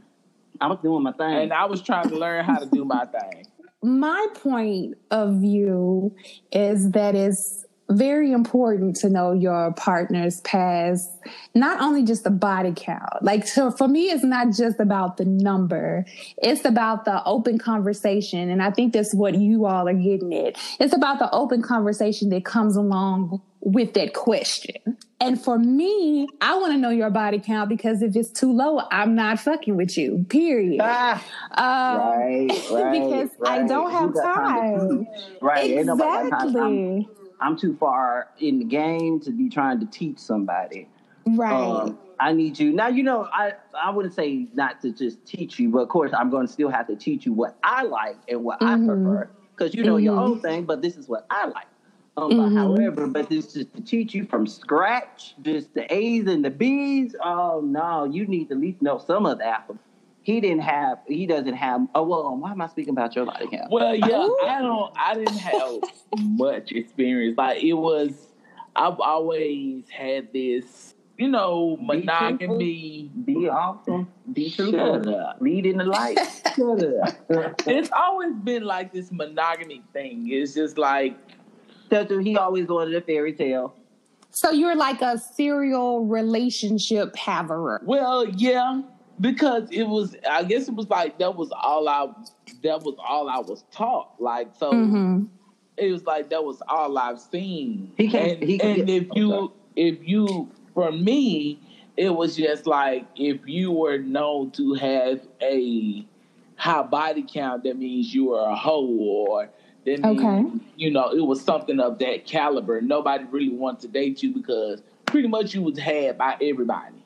I 0.61 0.67
was 0.67 0.79
doing 0.83 1.03
my 1.03 1.13
thing. 1.13 1.35
And 1.35 1.53
I 1.53 1.65
was 1.67 1.81
trying 1.83 2.09
to 2.11 2.17
learn 2.17 2.45
how 2.45 2.59
to 2.59 2.67
do 2.67 2.85
my 2.85 3.05
thing. 3.07 3.47
My 3.83 4.27
point 4.35 4.99
of 5.11 5.37
view 5.41 6.15
is 6.53 6.91
that 6.91 7.15
it's 7.15 7.65
very 7.91 8.33
important 8.33 8.97
to 8.97 9.09
know 9.11 9.33
your 9.33 9.73
partner's 9.73 10.41
past, 10.43 11.11
not 11.55 11.81
only 11.81 12.05
just 12.05 12.25
the 12.25 12.31
body 12.31 12.73
count. 12.75 13.23
Like, 13.23 13.47
so 13.47 13.71
for 13.71 13.89
me, 13.89 14.05
it's 14.11 14.25
not 14.25 14.53
just 14.53 14.79
about 14.81 15.17
the 15.17 15.25
number, 15.25 16.05
it's 16.39 16.65
about 16.65 17.05
the 17.05 17.23
open 17.25 17.59
conversation. 17.59 18.49
And 18.51 18.63
I 18.63 18.71
think 18.71 18.93
that's 18.93 19.15
what 19.15 19.35
you 19.39 19.67
all 19.67 19.89
are 19.89 19.93
getting 19.95 20.33
at. 20.35 20.57
It's 20.79 20.95
about 20.95 21.19
the 21.19 21.31
open 21.33 21.63
conversation 21.63 22.31
that 22.31 22.45
comes 22.45 22.77
along 22.77 23.43
with 23.61 23.93
that 23.95 24.15
question. 24.15 24.97
And 25.23 25.39
for 25.39 25.59
me, 25.59 26.27
I 26.41 26.57
want 26.57 26.73
to 26.73 26.79
know 26.79 26.89
your 26.89 27.11
body 27.11 27.39
count 27.41 27.69
because 27.69 28.01
if 28.01 28.17
it's 28.17 28.31
too 28.31 28.51
low, 28.51 28.81
I'm 28.91 29.15
not 29.15 29.39
fucking 29.39 29.77
with 29.77 29.99
you, 29.99 30.25
period. 30.31 30.81
ah, 30.83 31.23
Um, 31.51 31.99
right, 32.19 32.49
right. 32.73 32.93
because 32.93 33.29
I 33.45 33.63
don't 33.67 33.91
have 33.91 34.15
time. 34.15 35.05
to- 35.05 35.07
right, 35.43 35.71
ain't 35.71 35.87
nobody 35.87 36.31
got 36.31 36.39
time. 36.41 36.57
I'm, 36.57 36.73
Exactly. 37.01 37.09
I'm 37.41 37.57
too 37.57 37.75
far 37.75 38.29
in 38.39 38.59
the 38.59 38.65
game 38.65 39.21
to 39.21 39.31
be 39.31 39.49
trying 39.49 39.81
to 39.81 39.87
teach 39.87 40.19
somebody. 40.19 40.89
Right. 41.27 41.53
Um, 41.53 41.99
I 42.19 42.33
need 42.33 42.59
you 42.59 42.73
now. 42.73 42.89
You 42.89 43.03
know, 43.03 43.27
I 43.33 43.53
I 43.83 43.91
wouldn't 43.91 44.15
say 44.15 44.47
not 44.53 44.81
to 44.83 44.93
just 44.93 45.25
teach 45.27 45.59
you, 45.59 45.71
but 45.71 45.79
of 45.79 45.89
course, 45.89 46.13
I'm 46.13 46.31
going 46.31 46.47
to 46.47 46.53
still 46.53 46.69
have 46.69 46.87
to 46.89 46.97
teach 46.97 47.25
you 47.25 47.33
what 47.33 47.57
I 47.63 47.85
like 47.85 48.19
and 48.29 48.45
what 48.45 48.59
I 48.63 48.75
Mhm. 48.77 48.87
prefer 48.87 49.31
because 49.57 49.75
you 49.75 49.83
know 49.85 49.97
your 49.97 50.15
Mhm. 50.15 50.23
own 50.33 50.41
thing. 50.41 50.65
But 50.65 50.83
this 50.83 50.97
is 50.97 51.09
what 51.09 51.25
I 51.31 51.47
like. 51.47 51.67
Um, 52.17 52.33
Mhm. 52.33 52.37
but 52.37 52.53
however, 52.53 53.07
but 53.07 53.31
this 53.31 53.57
is 53.57 53.67
to 53.69 53.81
teach 53.81 54.15
you 54.15 54.25
from 54.25 54.47
scratch, 54.47 55.35
just 55.41 55.73
the 55.73 55.91
A's 55.95 56.27
and 56.27 56.45
the 56.45 56.51
B's. 56.51 57.15
Oh 57.25 57.63
no, 57.65 58.05
you 58.05 58.27
need 58.27 58.49
to 58.49 58.55
at 58.55 58.61
least 58.61 58.83
know 58.83 58.99
some 58.99 59.25
of 59.25 59.39
the 59.39 59.47
alphabet. 59.47 59.81
He 60.23 60.41
didn't 60.41 60.61
have. 60.61 60.99
He 61.07 61.27
doesn't 61.27 61.55
have. 61.55 61.87
Oh 61.95 62.03
well, 62.03 62.37
why 62.37 62.53
am 62.53 62.61
I 62.61 62.69
speaking 62.69 62.93
about 62.93 63.17
your 63.17 63.27
body 63.27 63.47
count? 63.49 63.71
Well, 63.71 63.95
yeah, 63.95 64.29
I 64.47 64.61
don't. 64.61 64.93
I 64.97 65.15
didn't 65.15 65.39
have 65.39 65.81
much 66.19 66.73
experience. 66.73 67.37
Like 67.39 67.63
it 67.63 67.73
was, 67.73 68.13
I've 68.77 69.01
always 69.01 69.89
had 69.89 70.33
this 70.33 70.95
you 71.21 71.29
know, 71.29 71.77
monogamy. 71.83 73.11
Be 73.25 73.33
be 73.35 73.49
awesome. 73.49 74.09
Be 74.33 74.51
truthful. 74.51 75.03
Shut 75.05 75.15
up. 75.15 75.37
Lead 75.41 75.67
in 75.67 75.77
the 75.77 75.85
light. 75.85 76.19
Shut 76.57 76.83
up. 76.83 77.63
it's 77.67 77.91
always 77.93 78.35
been 78.37 78.65
like 78.65 78.91
this 78.91 79.13
monogamy 79.13 79.83
thing. 79.93 80.29
It's 80.31 80.55
just 80.55 80.79
like. 80.79 81.17
He 81.91 82.37
always 82.37 82.69
wanted 82.69 82.95
a 82.95 83.01
fairy 83.01 83.33
tale. 83.33 83.75
So 84.31 84.53
you're 84.53 84.77
like 84.77 85.03
a 85.03 85.19
serial 85.19 86.07
relationship 86.07 87.17
haver. 87.17 87.83
Well, 87.85 88.29
yeah, 88.29 88.83
because 89.21 89.69
it 89.71 89.85
was. 89.85 90.17
I 90.29 90.45
guess 90.45 90.69
it 90.69 90.75
was 90.75 90.89
like 90.89 91.19
that 91.19 91.37
was 91.37 91.51
all 91.53 91.89
I. 91.89 92.09
That 92.63 92.83
was 92.83 92.97
all 92.99 93.29
I 93.29 93.39
was 93.39 93.65
taught. 93.73 94.15
Like 94.19 94.51
so. 94.59 94.73
Mm-hmm. 94.73 95.25
It 95.77 95.93
was 95.93 96.05
like 96.05 96.31
that 96.31 96.45
was 96.45 96.63
all 96.69 96.99
I've 96.99 97.21
seen. 97.21 97.93
He 97.97 98.09
can't. 98.09 98.33
And, 98.33 98.43
he 98.43 98.59
can 98.59 98.81
and 98.81 98.91
if 98.91 99.07
you, 99.15 99.53
if 99.77 100.07
you, 100.07 100.51
for 100.75 100.93
me, 100.93 101.59
it 101.97 102.11
was 102.11 102.37
just 102.37 102.67
like 102.67 103.07
if 103.17 103.41
you 103.47 103.73
were 103.73 103.99
known 103.99 104.51
to 104.53 104.75
have 104.75 105.27
a 105.41 106.07
high 106.57 106.83
body 106.83 107.25
count, 107.27 107.65
that 107.65 107.79
means 107.79 108.15
you 108.15 108.35
are 108.35 108.51
a 108.51 108.57
hoe 108.57 108.87
or 108.87 109.49
means, 109.87 110.05
okay. 110.05 110.45
you 110.77 110.91
know, 110.91 111.11
it 111.11 111.25
was 111.25 111.43
something 111.43 111.81
of 111.81 111.99
that 111.99 112.27
caliber. 112.27 112.81
Nobody 112.81 113.25
really 113.25 113.51
wanted 113.51 113.81
to 113.83 113.89
date 113.89 114.23
you 114.23 114.35
because 114.35 114.83
pretty 115.07 115.29
much 115.29 115.55
you 115.55 115.63
was 115.63 115.79
had 115.79 116.19
by 116.19 116.37
everybody. 116.41 117.03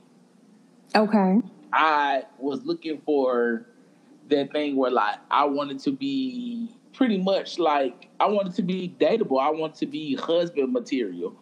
Okay. 0.95 1.41
I 1.75 2.23
was 2.39 2.65
looking 2.65 3.03
for 3.05 3.67
that 4.29 4.53
thing 4.53 4.77
where 4.77 4.93
like 4.93 5.19
I 5.31 5.45
wanted 5.45 5.81
to 5.81 5.91
be 5.91 6.71
pretty 6.93 7.19
much 7.19 7.59
like 7.59 8.09
I 8.21 8.27
wanted 8.27 8.55
to 8.55 8.63
be 8.63 8.95
dateable. 9.01 9.43
I 9.43 9.51
wanted 9.51 9.77
to 9.81 9.87
be 9.87 10.15
husband 10.15 10.73
material. 10.73 11.37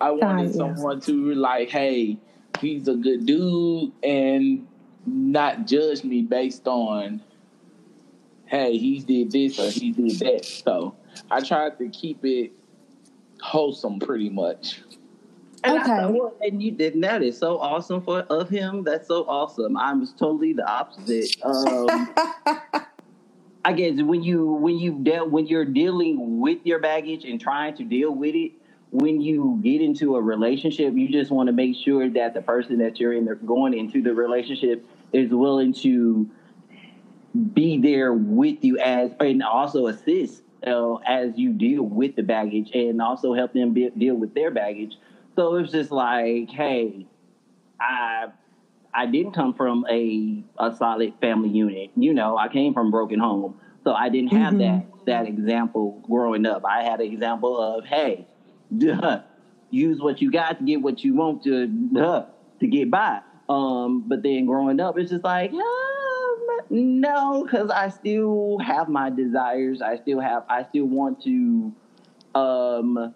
I 0.00 0.10
wanted 0.10 0.50
uh, 0.50 0.52
someone 0.52 0.96
yes. 0.96 1.06
to 1.06 1.34
like, 1.34 1.68
hey, 1.68 2.18
he's 2.60 2.88
a 2.88 2.94
good 2.94 3.26
dude 3.26 3.92
and 4.02 4.66
not 5.06 5.66
judge 5.66 6.02
me 6.02 6.22
based 6.22 6.66
on 6.66 7.22
hey, 8.46 8.78
he 8.78 9.00
did 9.00 9.30
this 9.32 9.58
or 9.58 9.70
he 9.70 9.92
did 9.92 10.18
that. 10.20 10.44
So 10.44 10.96
I 11.30 11.40
tried 11.40 11.78
to 11.78 11.88
keep 11.90 12.24
it 12.24 12.52
wholesome 13.40 13.98
pretty 13.98 14.30
much. 14.30 14.80
And 15.64 15.80
okay. 15.80 15.92
I, 15.92 16.06
well, 16.06 16.34
and 16.42 16.62
you 16.62 16.70
did 16.70 17.00
that 17.02 17.22
is 17.22 17.38
so 17.38 17.58
awesome 17.58 18.02
for 18.02 18.20
of 18.20 18.50
him. 18.50 18.84
That's 18.84 19.08
so 19.08 19.24
awesome. 19.24 19.76
I'm 19.76 20.06
totally 20.18 20.52
the 20.52 20.66
opposite. 20.68 21.36
Um, 21.42 22.14
I 23.64 23.72
guess 23.72 24.02
when 24.02 24.22
you 24.22 24.44
when 24.44 24.78
you 24.78 24.98
dealt 25.02 25.30
when 25.30 25.46
you're 25.46 25.64
dealing 25.64 26.40
with 26.40 26.58
your 26.64 26.80
baggage 26.80 27.24
and 27.24 27.40
trying 27.40 27.74
to 27.76 27.84
deal 27.84 28.14
with 28.14 28.34
it, 28.34 28.52
when 28.90 29.22
you 29.22 29.58
get 29.62 29.80
into 29.80 30.16
a 30.16 30.20
relationship, 30.20 30.92
you 30.94 31.08
just 31.08 31.30
want 31.30 31.46
to 31.46 31.52
make 31.52 31.74
sure 31.76 32.10
that 32.10 32.34
the 32.34 32.42
person 32.42 32.78
that 32.78 33.00
you're 33.00 33.14
in 33.14 33.24
the, 33.24 33.34
going 33.34 33.72
into 33.72 34.02
the 34.02 34.12
relationship 34.12 34.86
is 35.14 35.30
willing 35.30 35.72
to 35.72 36.28
be 37.54 37.78
there 37.78 38.12
with 38.12 38.62
you 38.62 38.78
as 38.78 39.10
and 39.18 39.42
also 39.42 39.86
assist 39.86 40.42
uh, 40.66 40.94
as 41.06 41.32
you 41.36 41.52
deal 41.52 41.82
with 41.82 42.16
the 42.16 42.22
baggage 42.22 42.70
and 42.74 43.00
also 43.00 43.34
help 43.34 43.52
them 43.52 43.72
be, 43.72 43.90
deal 43.90 44.14
with 44.14 44.34
their 44.34 44.50
baggage. 44.50 44.96
So 45.36 45.56
it's 45.56 45.72
just 45.72 45.90
like, 45.90 46.50
hey, 46.50 47.06
I 47.80 48.26
I 48.92 49.06
didn't 49.06 49.32
come 49.32 49.54
from 49.54 49.84
a 49.90 50.44
a 50.58 50.74
solid 50.76 51.14
family 51.20 51.50
unit. 51.50 51.90
You 51.96 52.14
know, 52.14 52.36
I 52.36 52.48
came 52.48 52.72
from 52.72 52.90
broken 52.90 53.18
home, 53.18 53.58
so 53.82 53.92
I 53.92 54.08
didn't 54.08 54.32
have 54.32 54.54
mm-hmm. 54.54 54.78
that 54.78 55.06
that 55.06 55.26
example 55.26 56.02
growing 56.06 56.46
up. 56.46 56.64
I 56.64 56.84
had 56.84 57.00
an 57.00 57.12
example 57.12 57.60
of, 57.60 57.84
hey, 57.84 58.26
duh, 58.78 59.22
use 59.70 60.00
what 60.00 60.22
you 60.22 60.30
got 60.30 60.58
to 60.58 60.64
get 60.64 60.80
what 60.80 61.02
you 61.02 61.14
want 61.14 61.42
to 61.44 61.66
duh, 61.66 62.26
to 62.60 62.66
get 62.66 62.90
by. 62.90 63.20
Um, 63.48 64.04
but 64.08 64.22
then 64.22 64.46
growing 64.46 64.80
up, 64.80 64.98
it's 64.98 65.10
just 65.10 65.24
like, 65.24 65.52
no, 66.70 67.44
because 67.44 67.70
I 67.70 67.88
still 67.88 68.58
have 68.58 68.88
my 68.88 69.10
desires. 69.10 69.82
I 69.82 69.96
still 69.96 70.20
have. 70.20 70.44
I 70.48 70.64
still 70.64 70.86
want 70.86 71.22
to. 71.24 71.74
Um, 72.34 73.14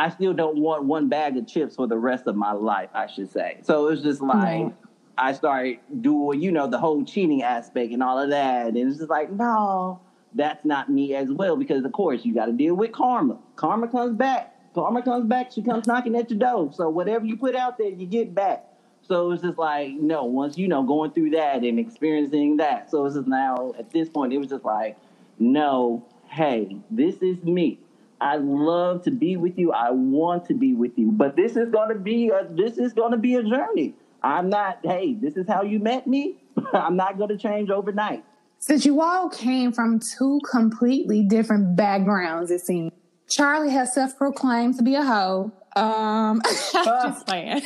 I 0.00 0.08
still 0.08 0.32
don't 0.32 0.58
want 0.58 0.84
one 0.84 1.08
bag 1.08 1.36
of 1.36 1.46
chips 1.46 1.76
for 1.76 1.86
the 1.86 1.98
rest 1.98 2.26
of 2.26 2.36
my 2.36 2.52
life. 2.52 2.90
I 2.94 3.06
should 3.06 3.30
say. 3.30 3.58
So 3.62 3.88
it's 3.88 4.02
just 4.02 4.20
like. 4.20 4.72
I 5.18 5.34
started 5.34 5.80
doing, 6.00 6.40
you 6.40 6.50
know, 6.50 6.66
the 6.66 6.78
whole 6.78 7.04
cheating 7.04 7.42
aspect 7.42 7.92
and 7.92 8.02
all 8.02 8.18
of 8.18 8.30
that, 8.30 8.68
and 8.68 8.76
it's 8.78 8.96
just 8.96 9.10
like, 9.10 9.30
no, 9.30 10.00
that's 10.34 10.64
not 10.64 10.88
me 10.88 11.14
as 11.14 11.30
well. 11.30 11.56
Because 11.56 11.84
of 11.84 11.92
course 11.92 12.24
you 12.24 12.32
got 12.32 12.46
to 12.46 12.52
deal 12.52 12.74
with 12.74 12.92
karma. 12.92 13.38
Karma 13.54 13.88
comes 13.88 14.16
back. 14.16 14.56
Karma 14.74 15.02
comes 15.02 15.26
back. 15.26 15.52
She 15.52 15.60
comes 15.60 15.86
knocking 15.86 16.16
at 16.16 16.30
your 16.30 16.38
door. 16.38 16.72
So 16.72 16.88
whatever 16.88 17.26
you 17.26 17.36
put 17.36 17.54
out 17.54 17.76
there, 17.76 17.90
you 17.90 18.06
get 18.06 18.34
back. 18.34 18.64
So 19.06 19.30
it's 19.32 19.42
just 19.42 19.58
like, 19.58 19.90
no, 19.92 20.24
once 20.24 20.56
you 20.56 20.68
know, 20.68 20.82
going 20.84 21.10
through 21.10 21.30
that 21.30 21.64
and 21.64 21.78
experiencing 21.78 22.56
that. 22.56 22.90
So 22.90 23.04
it's 23.04 23.16
just 23.16 23.28
now 23.28 23.74
at 23.78 23.90
this 23.90 24.08
point, 24.08 24.32
it 24.32 24.38
was 24.38 24.48
just 24.48 24.64
like, 24.64 24.96
no, 25.38 26.02
hey, 26.28 26.78
this 26.90 27.16
is 27.16 27.42
me. 27.44 27.78
I 28.20 28.36
love 28.36 29.02
to 29.04 29.10
be 29.10 29.36
with 29.36 29.58
you. 29.58 29.72
I 29.72 29.90
want 29.90 30.46
to 30.46 30.54
be 30.54 30.74
with 30.74 30.92
you. 30.96 31.10
But 31.10 31.36
this 31.36 31.56
is 31.56 31.70
gonna 31.70 31.94
be 31.94 32.28
a 32.28 32.46
this 32.50 32.78
is 32.78 32.92
gonna 32.92 33.16
be 33.16 33.36
a 33.36 33.42
journey. 33.42 33.94
I'm 34.22 34.50
not, 34.50 34.80
hey, 34.82 35.14
this 35.14 35.36
is 35.36 35.46
how 35.48 35.62
you 35.62 35.78
met 35.78 36.06
me. 36.06 36.42
I'm 36.74 36.96
not 36.96 37.18
gonna 37.18 37.38
change 37.38 37.70
overnight. 37.70 38.24
Since 38.58 38.84
you 38.84 39.00
all 39.00 39.30
came 39.30 39.72
from 39.72 40.00
two 40.00 40.40
completely 40.50 41.22
different 41.22 41.76
backgrounds, 41.76 42.50
it 42.50 42.60
seems. 42.60 42.92
Charlie 43.30 43.70
has 43.70 43.94
self 43.94 44.18
proclaimed 44.18 44.76
to 44.76 44.82
be 44.82 44.96
a 44.96 45.02
hoe. 45.02 45.52
Um, 45.76 46.42
just 46.72 47.26
playing. 47.26 47.62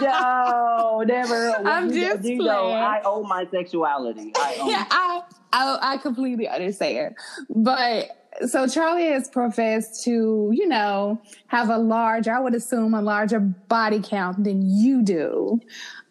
no, 0.00 1.02
never. 1.04 1.50
I'm 1.66 1.92
you, 1.92 2.00
just 2.00 2.24
you 2.24 2.38
playing. 2.38 2.46
Know, 2.46 2.70
I 2.70 3.02
owe 3.04 3.24
my 3.24 3.46
sexuality. 3.50 4.32
I 4.36 4.62
yeah, 4.64 4.86
I, 4.90 5.22
I, 5.52 5.78
I 5.82 5.96
completely 5.98 6.48
understand. 6.48 7.16
But 7.50 8.27
so 8.46 8.66
Charlie 8.66 9.08
has 9.08 9.28
professed 9.28 10.04
to, 10.04 10.50
you 10.52 10.68
know, 10.68 11.20
have 11.48 11.70
a 11.70 11.78
large, 11.78 12.28
I 12.28 12.38
would 12.38 12.54
assume, 12.54 12.94
a 12.94 13.02
larger 13.02 13.40
body 13.40 14.00
count 14.02 14.44
than 14.44 14.62
you 14.62 15.02
do. 15.02 15.60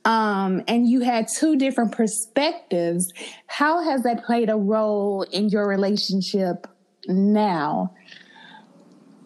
Um, 0.05 0.63
and 0.67 0.87
you 0.87 1.01
had 1.01 1.27
two 1.27 1.57
different 1.57 1.91
perspectives. 1.91 3.11
How 3.47 3.83
has 3.83 4.03
that 4.03 4.25
played 4.25 4.49
a 4.49 4.55
role 4.55 5.23
in 5.23 5.49
your 5.49 5.67
relationship 5.67 6.67
now? 7.07 7.93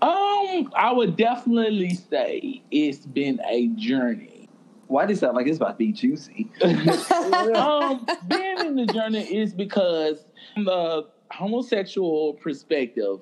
Um, 0.01 0.71
I 0.75 0.91
would 0.91 1.15
definitely 1.15 1.93
say 1.93 2.63
it's 2.71 3.05
been 3.05 3.39
a 3.47 3.67
journey. 3.69 4.49
Why 4.87 5.05
does 5.05 5.17
it 5.17 5.21
sound 5.21 5.37
like 5.37 5.47
it's 5.47 5.57
about 5.57 5.73
to 5.73 5.75
be 5.75 5.91
juicy? 5.91 6.49
um, 6.63 8.05
being 8.27 8.59
in 8.59 8.75
the 8.75 8.87
journey 8.91 9.21
is 9.21 9.53
because 9.53 10.25
the 10.55 11.05
homosexual 11.31 12.33
perspective, 12.35 13.19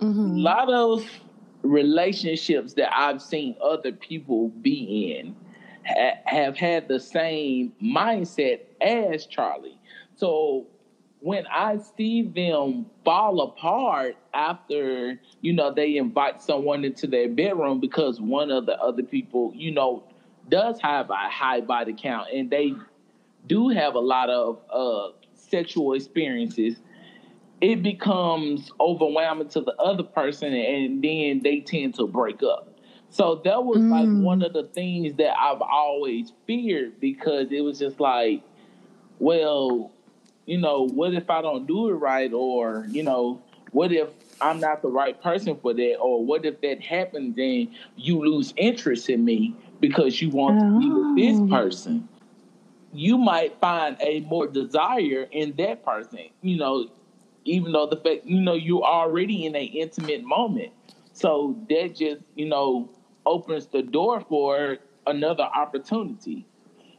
mm-hmm. 0.00 0.20
a 0.20 0.38
lot 0.38 0.72
of 0.72 1.04
relationships 1.62 2.74
that 2.74 2.96
I've 2.96 3.20
seen 3.20 3.56
other 3.62 3.92
people 3.92 4.48
be 4.48 5.16
in 5.18 5.36
ha- 5.86 6.20
have 6.24 6.56
had 6.56 6.88
the 6.88 7.00
same 7.00 7.72
mindset 7.82 8.60
as 8.80 9.26
Charlie. 9.26 9.78
So 10.14 10.66
when 11.20 11.46
I 11.48 11.78
see 11.96 12.22
them 12.22 12.86
fall 13.04 13.40
apart 13.40 14.16
after, 14.34 15.18
you 15.40 15.52
know, 15.52 15.72
they 15.72 15.96
invite 15.96 16.42
someone 16.42 16.84
into 16.84 17.06
their 17.06 17.28
bedroom 17.28 17.80
because 17.80 18.20
one 18.20 18.50
of 18.50 18.66
the 18.66 18.80
other 18.80 19.02
people, 19.02 19.52
you 19.54 19.72
know, 19.72 20.04
does 20.48 20.80
have 20.80 21.10
a 21.10 21.28
high 21.28 21.60
body 21.60 21.94
count 21.98 22.28
and 22.32 22.50
they 22.50 22.74
do 23.46 23.68
have 23.68 23.94
a 23.94 24.00
lot 24.00 24.30
of 24.30 24.60
uh, 24.72 25.08
sexual 25.34 25.94
experiences, 25.94 26.76
it 27.60 27.82
becomes 27.82 28.70
overwhelming 28.78 29.48
to 29.48 29.60
the 29.60 29.74
other 29.76 30.02
person 30.02 30.52
and 30.52 31.02
then 31.02 31.40
they 31.42 31.60
tend 31.60 31.94
to 31.94 32.06
break 32.06 32.42
up. 32.42 32.68
So 33.10 33.40
that 33.44 33.64
was 33.64 33.78
mm. 33.78 33.90
like 33.90 34.24
one 34.24 34.42
of 34.42 34.52
the 34.52 34.64
things 34.64 35.16
that 35.16 35.38
I've 35.38 35.62
always 35.62 36.32
feared 36.46 37.00
because 37.00 37.50
it 37.50 37.62
was 37.62 37.78
just 37.78 37.98
like, 37.98 38.42
well, 39.18 39.92
you 40.44 40.58
know, 40.58 40.86
what 40.86 41.14
if 41.14 41.30
I 41.30 41.40
don't 41.40 41.66
do 41.66 41.88
it 41.88 41.94
right? 41.94 42.32
Or, 42.32 42.86
you 42.88 43.02
know, 43.02 43.42
what 43.72 43.92
if 43.92 44.08
I'm 44.40 44.60
not 44.60 44.82
the 44.82 44.88
right 44.88 45.20
person 45.20 45.56
for 45.60 45.72
that? 45.72 45.94
Or 45.96 46.24
what 46.24 46.44
if 46.44 46.60
that 46.60 46.82
happens 46.82 47.38
and 47.38 47.68
you 47.96 48.18
lose 48.18 48.52
interest 48.56 49.08
in 49.08 49.24
me 49.24 49.54
because 49.80 50.20
you 50.20 50.30
want 50.30 50.58
oh. 50.60 50.64
to 50.64 50.80
be 50.80 50.90
with 50.90 51.16
this 51.16 51.40
oh. 51.40 51.48
person? 51.48 52.08
You 52.92 53.18
might 53.18 53.58
find 53.60 53.96
a 54.00 54.20
more 54.20 54.46
desire 54.46 55.26
in 55.30 55.54
that 55.56 55.84
person, 55.84 56.28
you 56.40 56.56
know, 56.56 56.88
even 57.46 57.72
though 57.72 57.86
the 57.86 57.96
fact, 57.96 58.24
you 58.24 58.40
know, 58.40 58.54
you're 58.54 58.82
already 58.82 59.46
in 59.46 59.54
an 59.54 59.62
intimate 59.62 60.24
moment. 60.24 60.72
So 61.12 61.56
that 61.68 61.94
just, 61.96 62.22
you 62.34 62.46
know, 62.46 62.90
opens 63.24 63.66
the 63.66 63.82
door 63.82 64.20
for 64.20 64.78
another 65.06 65.44
opportunity. 65.44 66.46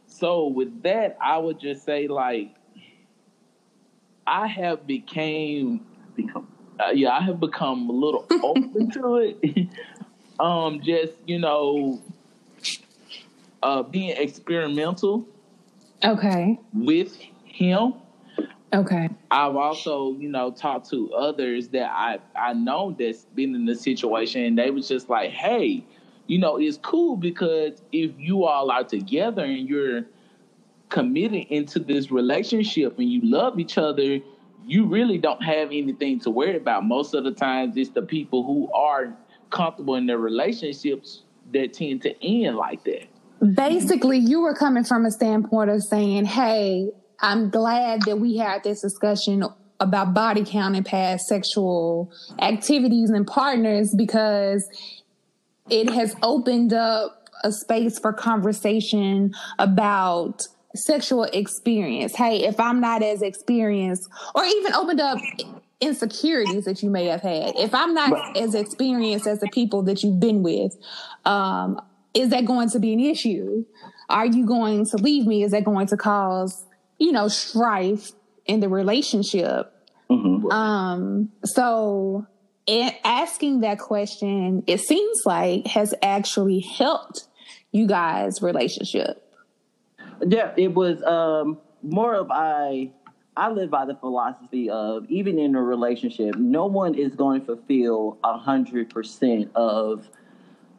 So 0.07 0.47
with 0.47 0.83
that, 0.83 1.17
I 1.21 1.37
would 1.37 1.59
just 1.59 1.83
say 1.83 2.07
like 2.07 2.55
I 4.25 4.47
have 4.47 4.87
became 4.87 5.85
become 6.15 6.47
uh, 6.79 6.91
yeah, 6.91 7.11
I 7.11 7.21
have 7.21 7.39
become 7.39 7.89
a 7.89 7.93
little 7.93 8.25
open 8.43 8.91
to 8.91 9.15
it. 9.17 9.67
um, 10.39 10.81
just 10.81 11.13
you 11.25 11.39
know, 11.39 12.01
uh, 13.61 13.83
being 13.83 14.15
experimental. 14.17 15.27
Okay. 16.03 16.59
With 16.73 17.17
him. 17.45 17.93
Okay. 18.73 19.09
I've 19.31 19.55
also, 19.55 20.13
you 20.13 20.29
know, 20.29 20.51
talked 20.51 20.89
to 20.89 21.13
others 21.13 21.69
that 21.69 21.89
I 21.89 22.19
I 22.35 22.53
know 22.53 22.95
that's 22.97 23.25
been 23.35 23.55
in 23.55 23.65
the 23.65 23.75
situation, 23.75 24.43
and 24.43 24.57
they 24.57 24.71
was 24.71 24.87
just 24.87 25.09
like, 25.09 25.31
"Hey, 25.31 25.85
you 26.27 26.37
know, 26.37 26.57
it's 26.57 26.77
cool 26.77 27.15
because 27.15 27.81
if 27.91 28.11
you 28.17 28.43
all 28.43 28.69
are 28.69 28.83
together 28.83 29.43
and 29.43 29.67
you're 29.69 30.05
committed 30.89 31.45
into 31.49 31.79
this 31.79 32.11
relationship 32.11 32.97
and 32.99 33.09
you 33.09 33.21
love 33.23 33.59
each 33.59 33.77
other, 33.77 34.19
you 34.65 34.85
really 34.85 35.17
don't 35.17 35.43
have 35.43 35.69
anything 35.69 36.19
to 36.21 36.29
worry 36.29 36.57
about. 36.57 36.85
Most 36.85 37.13
of 37.13 37.23
the 37.23 37.31
times, 37.31 37.77
it's 37.77 37.89
the 37.91 38.01
people 38.01 38.43
who 38.43 38.71
are 38.73 39.15
comfortable 39.49 39.95
in 39.95 40.05
their 40.05 40.17
relationships 40.17 41.23
that 41.53 41.73
tend 41.73 42.01
to 42.01 42.25
end 42.25 42.57
like 42.57 42.83
that. 42.83 43.07
Basically, 43.55 44.17
you 44.17 44.41
were 44.41 44.53
coming 44.53 44.83
from 44.83 45.05
a 45.05 45.11
standpoint 45.11 45.69
of 45.69 45.83
saying, 45.83 46.25
"Hey, 46.25 46.91
I'm 47.19 47.49
glad 47.49 48.03
that 48.03 48.19
we 48.19 48.37
had 48.37 48.63
this 48.63 48.81
discussion 48.81 49.43
about 49.79 50.13
body 50.13 50.43
count 50.45 50.75
and 50.75 50.85
past 50.85 51.27
sexual 51.27 52.11
activities 52.39 53.09
and 53.09 53.25
partners 53.25 53.93
because 53.95 54.67
it 55.69 55.89
has 55.89 56.15
opened 56.23 56.73
up 56.73 57.29
a 57.43 57.51
space 57.51 57.99
for 57.99 58.13
conversation 58.13 59.33
about 59.59 60.47
sexual 60.75 61.23
experience. 61.25 62.15
Hey, 62.15 62.45
if 62.45 62.59
I'm 62.59 62.79
not 62.79 63.03
as 63.03 63.21
experienced, 63.21 64.09
or 64.35 64.43
even 64.43 64.73
opened 64.73 65.01
up 65.01 65.19
insecurities 65.79 66.65
that 66.65 66.81
you 66.81 66.89
may 66.89 67.05
have 67.05 67.21
had. 67.21 67.55
If 67.55 67.73
I'm 67.73 67.93
not 67.93 68.37
as 68.37 68.55
experienced 68.55 69.27
as 69.27 69.39
the 69.39 69.49
people 69.49 69.83
that 69.83 70.03
you've 70.03 70.19
been 70.19 70.41
with, 70.41 70.75
um, 71.25 71.79
is 72.13 72.29
that 72.29 72.45
going 72.45 72.69
to 72.71 72.79
be 72.79 72.93
an 72.93 72.99
issue? 72.99 73.63
Are 74.09 74.25
you 74.25 74.45
going 74.45 74.85
to 74.87 74.97
leave 74.97 75.27
me? 75.27 75.43
Is 75.43 75.51
that 75.51 75.63
going 75.63 75.87
to 75.87 75.97
cause, 75.97 76.65
you 76.97 77.11
know, 77.11 77.27
strife 77.27 78.11
in 78.45 78.59
the 78.59 78.69
relationship? 78.69 79.73
Mm-hmm. 80.09 80.51
Um, 80.51 81.29
so 81.43 82.25
asking 83.03 83.61
that 83.61 83.79
question, 83.79 84.63
it 84.67 84.79
seems 84.79 85.21
like 85.25 85.67
has 85.67 85.93
actually 86.01 86.59
helped 86.59 87.27
you 87.71 87.87
guys' 87.87 88.41
relationship. 88.41 89.23
Yeah, 90.25 90.53
it 90.57 90.73
was 90.73 91.01
um, 91.03 91.59
more 91.81 92.15
of 92.15 92.31
I. 92.31 92.91
I 93.35 93.51
live 93.51 93.69
by 93.69 93.85
the 93.85 93.93
philosophy 93.93 94.67
of 94.71 95.05
even 95.09 95.37
in 95.37 95.53
a 95.53 95.61
relationship, 95.61 96.37
no 96.37 96.65
one 96.65 96.95
is 96.95 97.13
going 97.13 97.41
to 97.41 97.45
fulfill 97.45 98.17
a 98.23 98.35
hundred 98.35 98.89
percent 98.89 99.51
of 99.53 100.09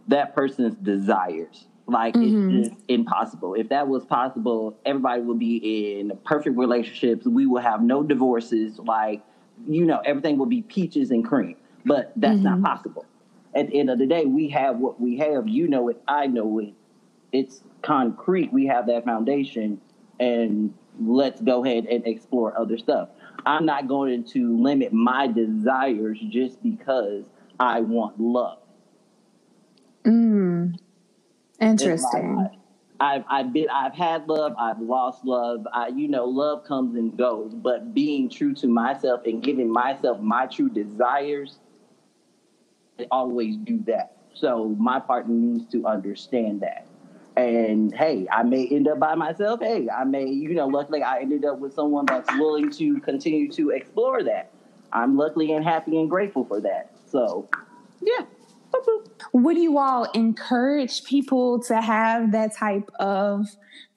that 0.08 0.34
person's 0.34 0.74
desires. 0.74 1.66
Like 1.88 2.14
mm-hmm. 2.14 2.58
it's 2.58 2.68
just 2.68 2.80
impossible. 2.88 3.54
If 3.54 3.70
that 3.70 3.88
was 3.88 4.04
possible, 4.04 4.78
everybody 4.84 5.22
would 5.22 5.38
be 5.38 5.98
in 5.98 6.16
perfect 6.24 6.56
relationships. 6.56 7.26
We 7.26 7.46
will 7.46 7.62
have 7.62 7.82
no 7.82 8.02
divorces. 8.02 8.78
Like 8.78 9.22
you 9.66 9.84
know, 9.84 10.00
everything 10.04 10.38
will 10.38 10.46
be 10.46 10.62
peaches 10.62 11.10
and 11.10 11.26
cream. 11.26 11.56
But 11.84 12.12
that's 12.16 12.36
mm-hmm. 12.36 12.60
not 12.60 12.62
possible. 12.62 13.06
At 13.54 13.68
the 13.68 13.80
end 13.80 13.90
of 13.90 13.98
the 13.98 14.06
day, 14.06 14.26
we 14.26 14.48
have 14.50 14.76
what 14.76 15.00
we 15.00 15.16
have. 15.18 15.48
You 15.48 15.68
know 15.68 15.88
it. 15.88 16.00
I 16.06 16.26
know 16.26 16.58
it. 16.58 16.74
It's 17.32 17.62
concrete, 17.82 18.52
we 18.52 18.66
have 18.66 18.86
that 18.86 19.04
foundation, 19.04 19.80
and 20.18 20.74
let's 21.00 21.40
go 21.40 21.64
ahead 21.64 21.86
and 21.86 22.06
explore 22.06 22.58
other 22.58 22.78
stuff. 22.78 23.10
I'm 23.46 23.66
not 23.66 23.88
going 23.88 24.24
to 24.24 24.60
limit 24.60 24.92
my 24.92 25.26
desires 25.26 26.18
just 26.28 26.62
because 26.62 27.24
I 27.60 27.80
want 27.80 28.20
love. 28.20 28.58
Mm. 30.04 30.78
Interesting. 31.60 32.50
I've 33.00 33.24
I've 33.28 33.52
been 33.52 33.68
I've 33.70 33.94
had 33.94 34.28
love, 34.28 34.54
I've 34.58 34.80
lost 34.80 35.24
love. 35.24 35.66
I 35.72 35.88
you 35.88 36.08
know, 36.08 36.24
love 36.24 36.64
comes 36.64 36.96
and 36.96 37.16
goes, 37.16 37.54
but 37.54 37.94
being 37.94 38.28
true 38.28 38.54
to 38.54 38.66
myself 38.66 39.22
and 39.24 39.42
giving 39.42 39.70
myself 39.70 40.20
my 40.20 40.46
true 40.46 40.68
desires, 40.68 41.58
I 42.98 43.06
always 43.10 43.56
do 43.56 43.82
that. 43.86 44.16
So 44.34 44.74
my 44.78 45.00
partner 45.00 45.34
needs 45.34 45.70
to 45.72 45.86
understand 45.86 46.62
that. 46.62 46.86
And 47.36 47.94
hey, 47.94 48.26
I 48.32 48.42
may 48.42 48.66
end 48.66 48.88
up 48.88 48.98
by 48.98 49.14
myself. 49.14 49.60
Hey, 49.60 49.88
I 49.88 50.02
may, 50.02 50.26
you 50.26 50.54
know, 50.54 50.66
luckily 50.66 51.02
I 51.02 51.20
ended 51.20 51.44
up 51.44 51.60
with 51.60 51.72
someone 51.72 52.06
that's 52.06 52.28
willing 52.34 52.70
to 52.72 52.98
continue 53.00 53.50
to 53.52 53.70
explore 53.70 54.24
that. 54.24 54.50
I'm 54.92 55.16
luckily 55.16 55.52
and 55.52 55.64
happy 55.64 55.98
and 55.98 56.10
grateful 56.10 56.44
for 56.44 56.60
that. 56.62 56.90
So, 57.06 57.48
yeah. 58.02 58.24
Would 59.32 59.58
you 59.58 59.78
all 59.78 60.04
encourage 60.12 61.04
people 61.04 61.60
to 61.64 61.80
have 61.80 62.32
that 62.32 62.54
type 62.54 62.90
of 62.98 63.46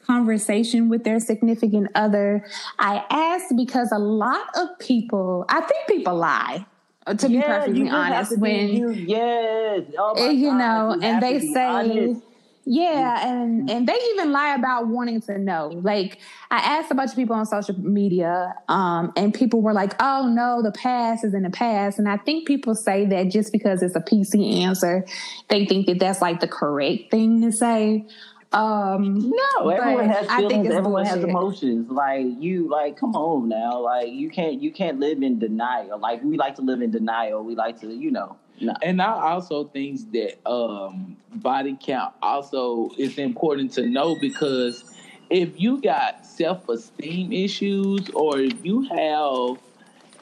conversation 0.05 0.89
with 0.89 1.03
their 1.03 1.19
significant 1.19 1.89
other? 1.95 2.45
I 2.79 3.05
ask 3.09 3.45
because 3.55 3.91
a 3.91 3.99
lot 3.99 4.47
of 4.55 4.77
people, 4.79 5.45
I 5.49 5.61
think 5.61 5.87
people 5.87 6.15
lie 6.15 6.65
uh, 7.07 7.13
to 7.15 7.29
yeah, 7.29 7.39
be 7.39 7.47
perfectly 7.47 7.89
honest, 7.89 8.37
when 8.37 8.69
you, 8.69 8.91
yes, 8.91 9.83
oh 9.97 10.29
you 10.29 10.49
God, 10.49 10.57
know, 10.57 10.95
you 10.95 11.01
and 11.01 11.23
they 11.23 11.39
say, 11.39 11.65
honest. 11.65 12.21
Yeah, 12.63 13.27
and 13.27 13.69
and 13.69 13.87
they 13.87 13.97
even 14.11 14.31
lie 14.31 14.53
about 14.53 14.87
wanting 14.87 15.19
to 15.21 15.37
know. 15.37 15.69
Like 15.81 16.19
I 16.51 16.57
asked 16.57 16.91
a 16.91 16.95
bunch 16.95 17.09
of 17.09 17.15
people 17.15 17.35
on 17.35 17.45
social 17.45 17.77
media, 17.79 18.53
um, 18.69 19.11
and 19.15 19.33
people 19.33 19.61
were 19.61 19.73
like, 19.73 19.95
"Oh 19.99 20.31
no, 20.31 20.61
the 20.61 20.71
past 20.71 21.25
is 21.25 21.33
in 21.33 21.41
the 21.41 21.49
past." 21.49 21.97
And 21.97 22.07
I 22.07 22.17
think 22.17 22.47
people 22.47 22.75
say 22.75 23.05
that 23.07 23.29
just 23.29 23.51
because 23.51 23.81
it's 23.81 23.95
a 23.95 23.99
PC 23.99 24.61
answer, 24.61 25.05
they 25.49 25.65
think 25.65 25.87
that 25.87 25.99
that's 25.99 26.21
like 26.21 26.39
the 26.39 26.47
correct 26.47 27.09
thing 27.09 27.41
to 27.41 27.51
say. 27.51 28.05
Um, 28.53 29.31
no, 29.31 29.69
everyone 29.69 30.09
has 30.09 30.27
feelings. 30.27 30.69
Everyone 30.71 31.05
has 31.05 31.23
emotions. 31.23 31.89
Like 31.89 32.25
you, 32.37 32.69
like 32.69 32.97
come 32.97 33.15
on 33.15 33.47
now. 33.49 33.79
Like 33.79 34.09
you 34.09 34.29
can't 34.29 34.61
you 34.61 34.71
can't 34.71 34.99
live 34.99 35.23
in 35.23 35.39
denial. 35.39 35.97
Like 35.99 36.23
we 36.23 36.37
like 36.37 36.55
to 36.55 36.61
live 36.61 36.81
in 36.81 36.91
denial. 36.91 37.43
We 37.43 37.55
like 37.55 37.79
to, 37.81 37.87
you 37.87 38.11
know. 38.11 38.37
And 38.81 39.01
I 39.01 39.11
also 39.31 39.65
think 39.65 40.11
that 40.11 40.49
um, 40.49 41.17
body 41.33 41.77
count 41.81 42.13
also 42.21 42.91
is 42.97 43.17
important 43.17 43.73
to 43.73 43.87
know 43.87 44.15
because 44.19 44.83
if 45.29 45.59
you 45.59 45.81
got 45.81 46.25
self 46.25 46.67
esteem 46.69 47.31
issues 47.31 48.09
or 48.11 48.39
if 48.39 48.63
you 48.63 48.83
have 48.83 49.57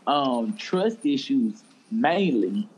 um, 0.07 0.55
trust 0.57 1.05
issues 1.05 1.63
mainly, 1.91 2.69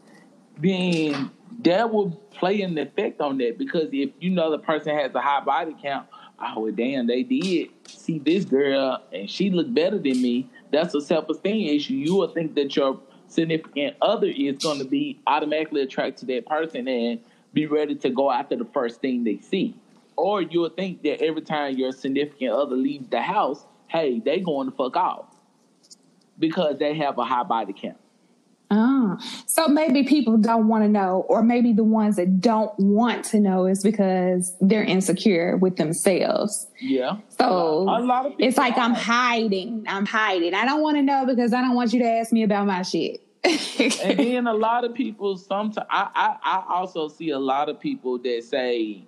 then 0.57 1.29
that 1.63 1.91
will 1.91 2.11
play 2.31 2.61
an 2.61 2.77
effect 2.77 3.21
on 3.21 3.37
that 3.39 3.57
because 3.57 3.89
if 3.91 4.09
you 4.19 4.29
know 4.29 4.51
the 4.51 4.59
person 4.59 4.95
has 4.97 5.13
a 5.13 5.21
high 5.21 5.41
body 5.41 5.75
count, 5.81 6.07
oh 6.39 6.61
well, 6.61 6.71
damn, 6.71 7.07
they 7.07 7.23
did 7.23 7.69
see 7.87 8.19
this 8.19 8.45
girl 8.45 9.01
and 9.11 9.29
she 9.29 9.49
looked 9.49 9.73
better 9.73 9.97
than 9.97 10.21
me. 10.21 10.49
That's 10.71 10.95
a 10.95 11.01
self 11.01 11.29
esteem 11.29 11.75
issue. 11.75 11.93
You 11.93 12.15
will 12.15 12.29
think 12.29 12.55
that 12.55 12.75
your 12.75 12.99
significant 13.31 13.95
other 14.01 14.27
is 14.27 14.57
going 14.57 14.79
to 14.79 14.85
be 14.85 15.19
automatically 15.27 15.81
attracted 15.81 16.27
to 16.27 16.35
that 16.35 16.45
person 16.45 16.87
and 16.87 17.19
be 17.53 17.65
ready 17.65 17.95
to 17.95 18.09
go 18.09 18.31
after 18.31 18.55
the 18.55 18.65
first 18.65 19.01
thing 19.01 19.23
they 19.23 19.37
see. 19.37 19.75
Or 20.15 20.41
you'll 20.41 20.69
think 20.69 21.03
that 21.03 21.21
every 21.21 21.41
time 21.41 21.77
your 21.77 21.91
significant 21.91 22.51
other 22.51 22.75
leaves 22.75 23.07
the 23.09 23.21
house, 23.21 23.65
hey, 23.87 24.19
they 24.19 24.39
going 24.39 24.69
to 24.69 24.75
fuck 24.75 24.95
off 24.95 25.25
because 26.37 26.77
they 26.79 26.95
have 26.95 27.17
a 27.17 27.23
high 27.23 27.43
body 27.43 27.73
count. 27.73 27.97
Oh, 28.73 29.17
so 29.47 29.67
maybe 29.67 30.03
people 30.03 30.37
don't 30.37 30.69
want 30.69 30.85
to 30.85 30.87
know, 30.87 31.25
or 31.27 31.43
maybe 31.43 31.73
the 31.73 31.83
ones 31.83 32.15
that 32.15 32.39
don't 32.39 32.71
want 32.79 33.25
to 33.25 33.39
know 33.41 33.65
is 33.65 33.83
because 33.83 34.55
they're 34.61 34.85
insecure 34.85 35.57
with 35.57 35.75
themselves. 35.75 36.67
Yeah. 36.79 37.17
So 37.37 37.81
a 37.81 37.99
lot 37.99 38.27
of 38.27 38.33
it's 38.39 38.57
like 38.57 38.77
I'm 38.77 38.93
hiding. 38.93 39.83
I'm 39.89 40.05
hiding. 40.05 40.53
I 40.53 40.63
don't 40.63 40.81
want 40.81 40.95
to 40.95 41.03
know 41.03 41.25
because 41.25 41.53
I 41.53 41.59
don't 41.59 41.75
want 41.75 41.91
you 41.91 41.99
to 41.99 42.07
ask 42.07 42.31
me 42.31 42.43
about 42.43 42.65
my 42.65 42.81
shit. 42.83 43.21
and 43.43 44.17
then 44.17 44.47
a 44.47 44.53
lot 44.53 44.85
of 44.85 44.93
people 44.93 45.35
sometimes 45.35 45.85
I, 45.89 46.07
I 46.15 46.37
I 46.41 46.63
also 46.73 47.09
see 47.09 47.31
a 47.31 47.39
lot 47.39 47.67
of 47.67 47.77
people 47.77 48.19
that 48.19 48.45
say 48.45 49.03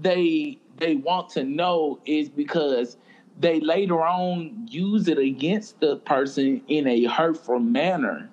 they 0.00 0.60
they 0.76 0.94
want 0.94 1.30
to 1.30 1.42
know 1.42 1.98
is 2.06 2.28
because 2.28 2.96
they 3.40 3.58
later 3.58 4.02
on 4.02 4.68
use 4.70 5.08
it 5.08 5.18
against 5.18 5.80
the 5.80 5.96
person 5.96 6.62
in 6.68 6.86
a 6.86 7.06
hurtful 7.06 7.58
manner 7.58 8.29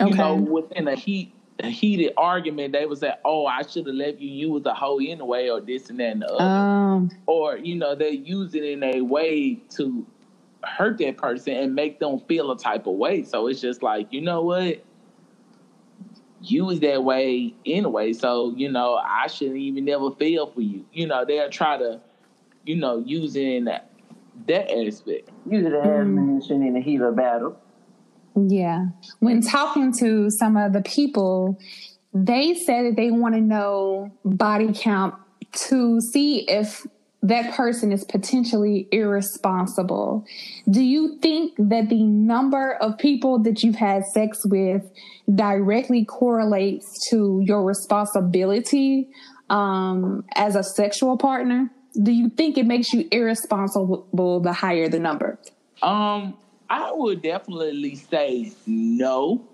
okay. 0.00 0.10
You 0.10 0.16
know, 0.16 0.34
within 0.36 0.88
a 0.88 0.94
heat 0.94 1.34
a 1.60 1.68
heated 1.68 2.12
argument, 2.16 2.72
they 2.72 2.84
would 2.86 2.98
say, 2.98 3.12
"Oh, 3.24 3.46
I 3.46 3.62
should 3.62 3.86
have 3.86 3.94
left 3.94 4.18
you. 4.18 4.28
You 4.28 4.50
was 4.50 4.66
a 4.66 4.74
hoe 4.74 4.98
anyway," 4.98 5.48
or 5.48 5.60
this 5.60 5.88
and 5.88 6.00
that 6.00 6.12
and 6.12 6.22
the 6.22 6.32
other. 6.32 6.44
Um, 6.44 7.10
or 7.26 7.56
you 7.56 7.76
know, 7.76 7.94
they 7.94 8.10
use 8.10 8.54
it 8.54 8.64
in 8.64 8.82
a 8.82 9.00
way 9.00 9.54
to 9.76 10.06
hurt 10.64 10.98
that 10.98 11.16
person 11.16 11.54
and 11.54 11.74
make 11.74 12.00
them 12.00 12.20
feel 12.20 12.50
a 12.50 12.58
type 12.58 12.86
of 12.86 12.94
way. 12.94 13.22
So 13.22 13.46
it's 13.46 13.60
just 13.60 13.82
like, 13.82 14.12
you 14.12 14.20
know 14.20 14.42
what? 14.42 14.84
You 16.40 16.64
was 16.64 16.80
that 16.80 17.04
way 17.04 17.54
anyway, 17.64 18.12
so 18.12 18.52
you 18.56 18.70
know 18.70 18.96
I 18.96 19.28
shouldn't 19.28 19.56
even 19.56 19.84
never 19.84 20.10
feel 20.10 20.46
for 20.48 20.60
you. 20.60 20.84
You 20.92 21.06
know 21.06 21.24
they'll 21.24 21.48
try 21.48 21.78
to, 21.78 22.00
you 22.64 22.76
know, 22.76 22.98
use 22.98 23.36
it 23.36 23.46
in 23.46 23.64
that 23.64 23.90
that 24.46 24.70
aspect. 24.70 25.30
Use 25.48 25.64
it 25.64 25.72
as 25.72 25.86
mm. 25.86 26.00
ammunition 26.00 26.62
in 26.62 26.74
the 26.74 26.80
heat 26.80 27.00
of 27.00 27.16
battle. 27.16 27.58
Yeah. 28.36 28.86
When 29.20 29.40
talking 29.40 29.92
to 29.98 30.30
some 30.30 30.56
of 30.56 30.72
the 30.72 30.82
people, 30.82 31.58
they 32.12 32.54
said 32.54 32.86
that 32.86 32.96
they 32.96 33.10
want 33.10 33.34
to 33.34 33.40
know 33.40 34.10
body 34.24 34.70
count 34.74 35.14
to 35.68 36.00
see 36.00 36.48
if 36.48 36.86
that 37.24 37.54
person 37.54 37.90
is 37.90 38.04
potentially 38.04 38.86
irresponsible. 38.92 40.26
Do 40.70 40.82
you 40.82 41.18
think 41.20 41.54
that 41.58 41.88
the 41.88 42.02
number 42.02 42.74
of 42.74 42.98
people 42.98 43.38
that 43.44 43.62
you've 43.62 43.76
had 43.76 44.04
sex 44.04 44.44
with 44.44 44.82
directly 45.34 46.04
correlates 46.04 47.08
to 47.08 47.40
your 47.42 47.64
responsibility 47.64 49.08
um, 49.48 50.24
as 50.34 50.54
a 50.54 50.62
sexual 50.62 51.16
partner? 51.16 51.70
Do 52.00 52.12
you 52.12 52.28
think 52.28 52.58
it 52.58 52.66
makes 52.66 52.92
you 52.92 53.08
irresponsible 53.10 54.40
the 54.40 54.52
higher 54.52 54.88
the 54.88 54.98
number? 54.98 55.38
Um, 55.80 56.36
I 56.70 56.92
would 56.92 57.22
definitely 57.22 57.94
say 57.96 58.52
no. 58.66 59.44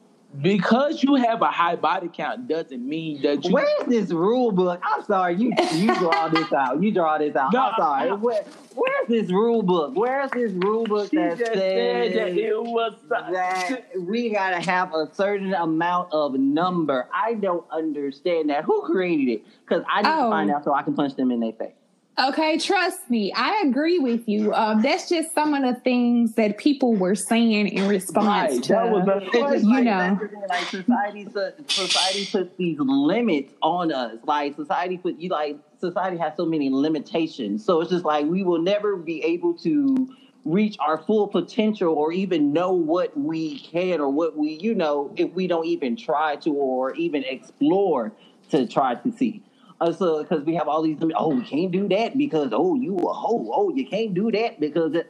Because 0.40 1.02
you 1.02 1.16
have 1.16 1.42
a 1.42 1.50
high 1.50 1.74
body 1.74 2.08
count 2.12 2.46
doesn't 2.46 2.88
mean 2.88 3.20
that 3.22 3.44
you. 3.44 3.50
Where's 3.52 3.84
this 3.88 4.12
rule 4.12 4.52
book? 4.52 4.80
I'm 4.84 5.02
sorry, 5.02 5.34
you 5.34 5.52
you 5.72 5.92
draw 5.96 6.28
this 6.32 6.52
out. 6.52 6.80
You 6.80 6.92
draw 6.92 7.18
this 7.18 7.34
out. 7.34 7.52
No, 7.52 7.62
I'm 7.62 7.74
sorry. 7.76 8.10
I- 8.10 8.12
Where, 8.14 8.44
where's 8.76 9.08
this 9.08 9.28
rule 9.32 9.62
book? 9.64 9.90
Where's 9.96 10.30
this 10.30 10.52
rule 10.52 10.84
book 10.84 11.10
She 11.10 11.16
that 11.16 11.36
just 11.36 11.52
says 11.52 12.12
said 12.12 12.12
that 12.14 12.38
it 12.38 12.62
was. 12.62 12.94
that 13.08 13.86
we 13.98 14.30
gotta 14.30 14.60
have 14.60 14.94
a 14.94 15.12
certain 15.12 15.52
amount 15.52 16.12
of 16.12 16.34
number? 16.34 17.08
I 17.12 17.34
don't 17.34 17.64
understand 17.72 18.50
that. 18.50 18.62
Who 18.62 18.82
created 18.82 19.28
it? 19.32 19.42
Because 19.66 19.82
I 19.92 20.02
need 20.02 20.08
Oh. 20.10 20.26
to 20.26 20.30
find 20.30 20.50
oh. 20.52 20.54
out 20.54 20.64
so 20.64 20.72
I 20.72 20.82
can 20.82 20.94
punch 20.94 21.16
them 21.16 21.32
in 21.32 21.40
their 21.40 21.52
face. 21.54 21.72
Okay, 22.22 22.58
trust 22.58 23.08
me, 23.08 23.32
I 23.32 23.62
agree 23.64 23.98
with 23.98 24.28
you. 24.28 24.52
Um, 24.52 24.82
that's 24.82 25.08
just 25.08 25.32
some 25.34 25.54
of 25.54 25.62
the 25.62 25.80
things 25.80 26.34
that 26.34 26.58
people 26.58 26.94
were 26.94 27.14
saying 27.14 27.68
in 27.68 27.88
response 27.88 28.52
Right, 28.52 28.62
to. 28.64 28.72
that 28.74 28.90
was 28.90 29.08
a- 29.08 29.64
You 29.64 29.70
like, 29.70 29.84
know. 29.84 30.18
that's 30.18 30.20
the 30.20 30.28
thing, 30.28 30.42
like 30.48 30.64
society, 30.66 31.26
society 31.68 32.26
puts 32.30 32.56
these 32.58 32.78
limits 32.78 33.54
on 33.62 33.90
us. 33.90 34.18
Like 34.24 34.54
society 34.56 34.98
put 34.98 35.18
you 35.18 35.30
like 35.30 35.56
society 35.78 36.18
has 36.18 36.36
so 36.36 36.44
many 36.44 36.68
limitations. 36.68 37.64
So 37.64 37.80
it's 37.80 37.90
just 37.90 38.04
like 38.04 38.26
we 38.26 38.42
will 38.42 38.60
never 38.60 38.96
be 38.96 39.22
able 39.24 39.54
to 39.58 40.08
reach 40.44 40.76
our 40.80 40.98
full 40.98 41.26
potential 41.28 41.94
or 41.94 42.12
even 42.12 42.52
know 42.52 42.72
what 42.72 43.16
we 43.18 43.60
can 43.60 43.98
or 44.00 44.10
what 44.10 44.36
we 44.36 44.58
you 44.60 44.74
know 44.74 45.12
if 45.16 45.32
we 45.32 45.46
don't 45.46 45.66
even 45.66 45.96
try 45.96 46.36
to 46.36 46.50
or 46.52 46.94
even 46.96 47.24
explore 47.24 48.12
to 48.50 48.66
try 48.66 48.94
to 48.94 49.10
see. 49.12 49.42
Uh, 49.80 49.92
so 49.92 50.22
because 50.22 50.44
we 50.44 50.54
have 50.56 50.68
all 50.68 50.82
these 50.82 50.98
oh 51.16 51.28
we 51.34 51.44
can't 51.44 51.72
do 51.72 51.88
that 51.88 52.18
because 52.18 52.50
oh 52.52 52.74
you 52.74 52.96
a 52.98 53.12
hoe. 53.14 53.50
Oh 53.54 53.70
you 53.74 53.86
can't 53.86 54.14
do 54.14 54.30
that 54.32 54.60
because 54.60 54.94
it, 54.94 55.06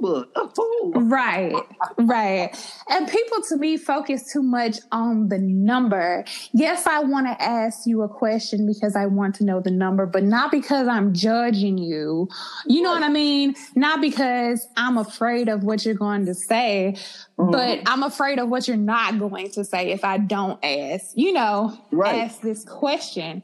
book? 0.00 0.30
Who? 0.56 0.92
Right, 0.94 1.54
right. 1.98 2.50
And 2.88 3.08
people 3.08 3.42
to 3.48 3.56
me 3.56 3.76
focus 3.76 4.32
too 4.32 4.42
much 4.42 4.78
on 4.92 5.28
the 5.28 5.38
number. 5.38 6.24
Yes, 6.52 6.86
I 6.86 7.00
want 7.00 7.26
to 7.26 7.42
ask 7.42 7.86
you 7.86 8.02
a 8.02 8.08
question 8.08 8.66
because 8.66 8.96
I 8.96 9.06
want 9.06 9.34
to 9.36 9.44
know 9.44 9.60
the 9.60 9.70
number, 9.70 10.06
but 10.06 10.22
not 10.22 10.50
because 10.50 10.88
I'm 10.88 11.12
judging 11.14 11.78
you. 11.78 12.28
You 12.66 12.82
know 12.82 12.92
what 12.92 13.02
I 13.02 13.08
mean? 13.08 13.54
Not 13.74 14.00
because 14.00 14.66
I'm 14.76 14.98
afraid 14.98 15.48
of 15.48 15.64
what 15.64 15.84
you're 15.84 15.94
going 15.94 16.26
to 16.26 16.34
say, 16.34 16.96
but 17.36 17.46
mm-hmm. 17.46 17.82
I'm 17.86 18.02
afraid 18.02 18.38
of 18.38 18.48
what 18.48 18.68
you're 18.68 18.76
not 18.76 19.18
going 19.18 19.50
to 19.52 19.64
say 19.64 19.90
if 19.90 20.04
I 20.04 20.18
don't 20.18 20.62
ask, 20.64 21.12
you 21.14 21.32
know, 21.32 21.78
Right. 21.90 22.22
ask 22.22 22.40
this 22.40 22.64
question. 22.64 23.42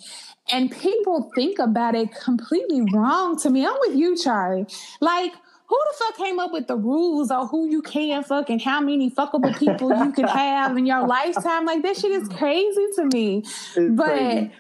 And 0.51 0.71
people 0.71 1.31
think 1.35 1.59
about 1.59 1.95
it 1.95 2.15
completely 2.15 2.83
wrong 2.93 3.39
to 3.41 3.51
me. 3.51 3.67
I'm 3.67 3.77
with 3.81 3.97
you, 3.97 4.17
Charlie. 4.17 4.67
Like, 5.01 5.33
who 5.73 5.79
the 5.91 5.97
fuck 6.05 6.17
came 6.19 6.39
up 6.39 6.53
with 6.53 6.67
the 6.67 6.77
rules 6.77 7.31
on 7.31 7.49
who 7.49 7.67
you 7.67 7.81
can 7.81 8.23
fuck 8.25 8.51
and 8.51 8.61
how 8.61 8.79
many 8.81 9.11
fuckable 9.11 9.59
people 9.59 9.89
you 10.05 10.13
can 10.13 10.29
have 10.43 10.77
in 10.77 10.85
your 10.85 11.07
lifetime? 11.07 11.65
Like, 11.65 11.83
that 11.83 11.97
shit 11.97 12.13
is 12.13 12.29
crazy 12.29 12.87
to 12.97 13.07
me. 13.07 13.39
It's 13.39 13.97
but 13.97 14.05
crazy. 14.05 14.53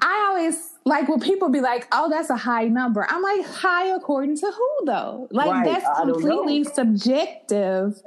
I 0.00 0.26
always 0.30 0.70
like 0.86 1.06
when 1.08 1.20
people 1.20 1.50
be 1.50 1.60
like, 1.60 1.86
"Oh, 1.92 2.08
that's 2.08 2.30
a 2.30 2.36
high 2.36 2.68
number." 2.68 3.04
I'm 3.10 3.20
like, 3.20 3.44
"High 3.44 3.88
according 3.88 4.36
to 4.38 4.46
who 4.46 4.86
though?" 4.86 5.28
Like 5.32 5.50
Right, 5.50 5.64
that's 5.66 6.00
completely 6.00 6.64
subjective. 6.64 8.00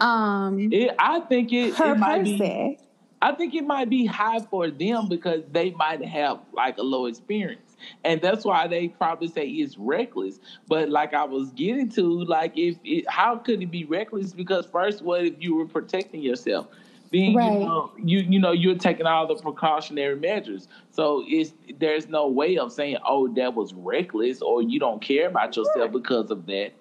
Um, 0.00 0.68
It, 0.72 0.94
I 0.98 1.20
think 1.20 1.52
it, 1.52 1.74
per 1.74 1.92
it 1.92 1.98
might 1.98 2.24
be. 2.24 2.38
person. 2.38 2.76
I 3.20 3.32
think 3.32 3.54
it 3.54 3.66
might 3.66 3.90
be 3.90 4.06
high 4.06 4.40
for 4.40 4.70
them 4.70 5.08
because 5.08 5.42
they 5.50 5.72
might 5.72 6.02
have 6.04 6.38
like 6.52 6.78
a 6.78 6.82
low 6.82 7.06
experience. 7.06 7.71
And 8.04 8.20
that's 8.20 8.44
why 8.44 8.66
they 8.66 8.88
probably 8.88 9.28
say 9.28 9.46
it's 9.46 9.76
reckless. 9.78 10.40
But 10.68 10.88
like 10.88 11.14
I 11.14 11.24
was 11.24 11.50
getting 11.52 11.88
to, 11.90 12.24
like 12.24 12.56
if 12.56 12.76
it, 12.84 13.08
how 13.08 13.36
could 13.36 13.62
it 13.62 13.70
be 13.70 13.84
reckless? 13.84 14.32
Because 14.32 14.66
first, 14.66 15.02
what 15.02 15.24
if 15.24 15.34
you 15.38 15.54
were 15.54 15.66
protecting 15.66 16.22
yourself? 16.22 16.68
Then 17.12 17.32
Right. 17.34 17.52
you 17.52 17.58
know 17.60 17.92
you 18.02 18.20
you 18.20 18.40
know 18.40 18.52
you're 18.52 18.74
taking 18.78 19.06
all 19.06 19.26
the 19.26 19.34
precautionary 19.36 20.16
measures. 20.16 20.66
So 20.90 21.24
it's 21.26 21.52
there's 21.78 22.08
no 22.08 22.26
way 22.28 22.56
of 22.56 22.72
saying, 22.72 22.96
oh, 23.06 23.28
that 23.34 23.54
was 23.54 23.74
reckless 23.74 24.40
or 24.40 24.62
you 24.62 24.80
don't 24.80 25.02
care 25.02 25.28
about 25.28 25.54
yourself 25.56 25.92
because 25.92 26.30
of 26.30 26.46
that. 26.46 26.72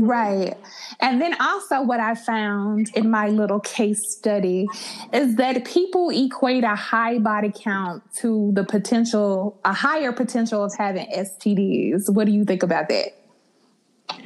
Right. 0.00 0.54
And 1.00 1.20
then 1.20 1.36
also, 1.40 1.82
what 1.82 2.00
I 2.00 2.14
found 2.14 2.90
in 2.94 3.10
my 3.10 3.28
little 3.28 3.60
case 3.60 4.10
study 4.10 4.66
is 5.12 5.36
that 5.36 5.64
people 5.64 6.10
equate 6.10 6.64
a 6.64 6.74
high 6.74 7.18
body 7.18 7.52
count 7.54 8.02
to 8.16 8.50
the 8.54 8.64
potential, 8.64 9.58
a 9.64 9.72
higher 9.72 10.12
potential 10.12 10.64
of 10.64 10.72
having 10.76 11.06
STDs. 11.14 12.10
What 12.12 12.26
do 12.26 12.32
you 12.32 12.44
think 12.44 12.62
about 12.62 12.88
that? 12.88 13.14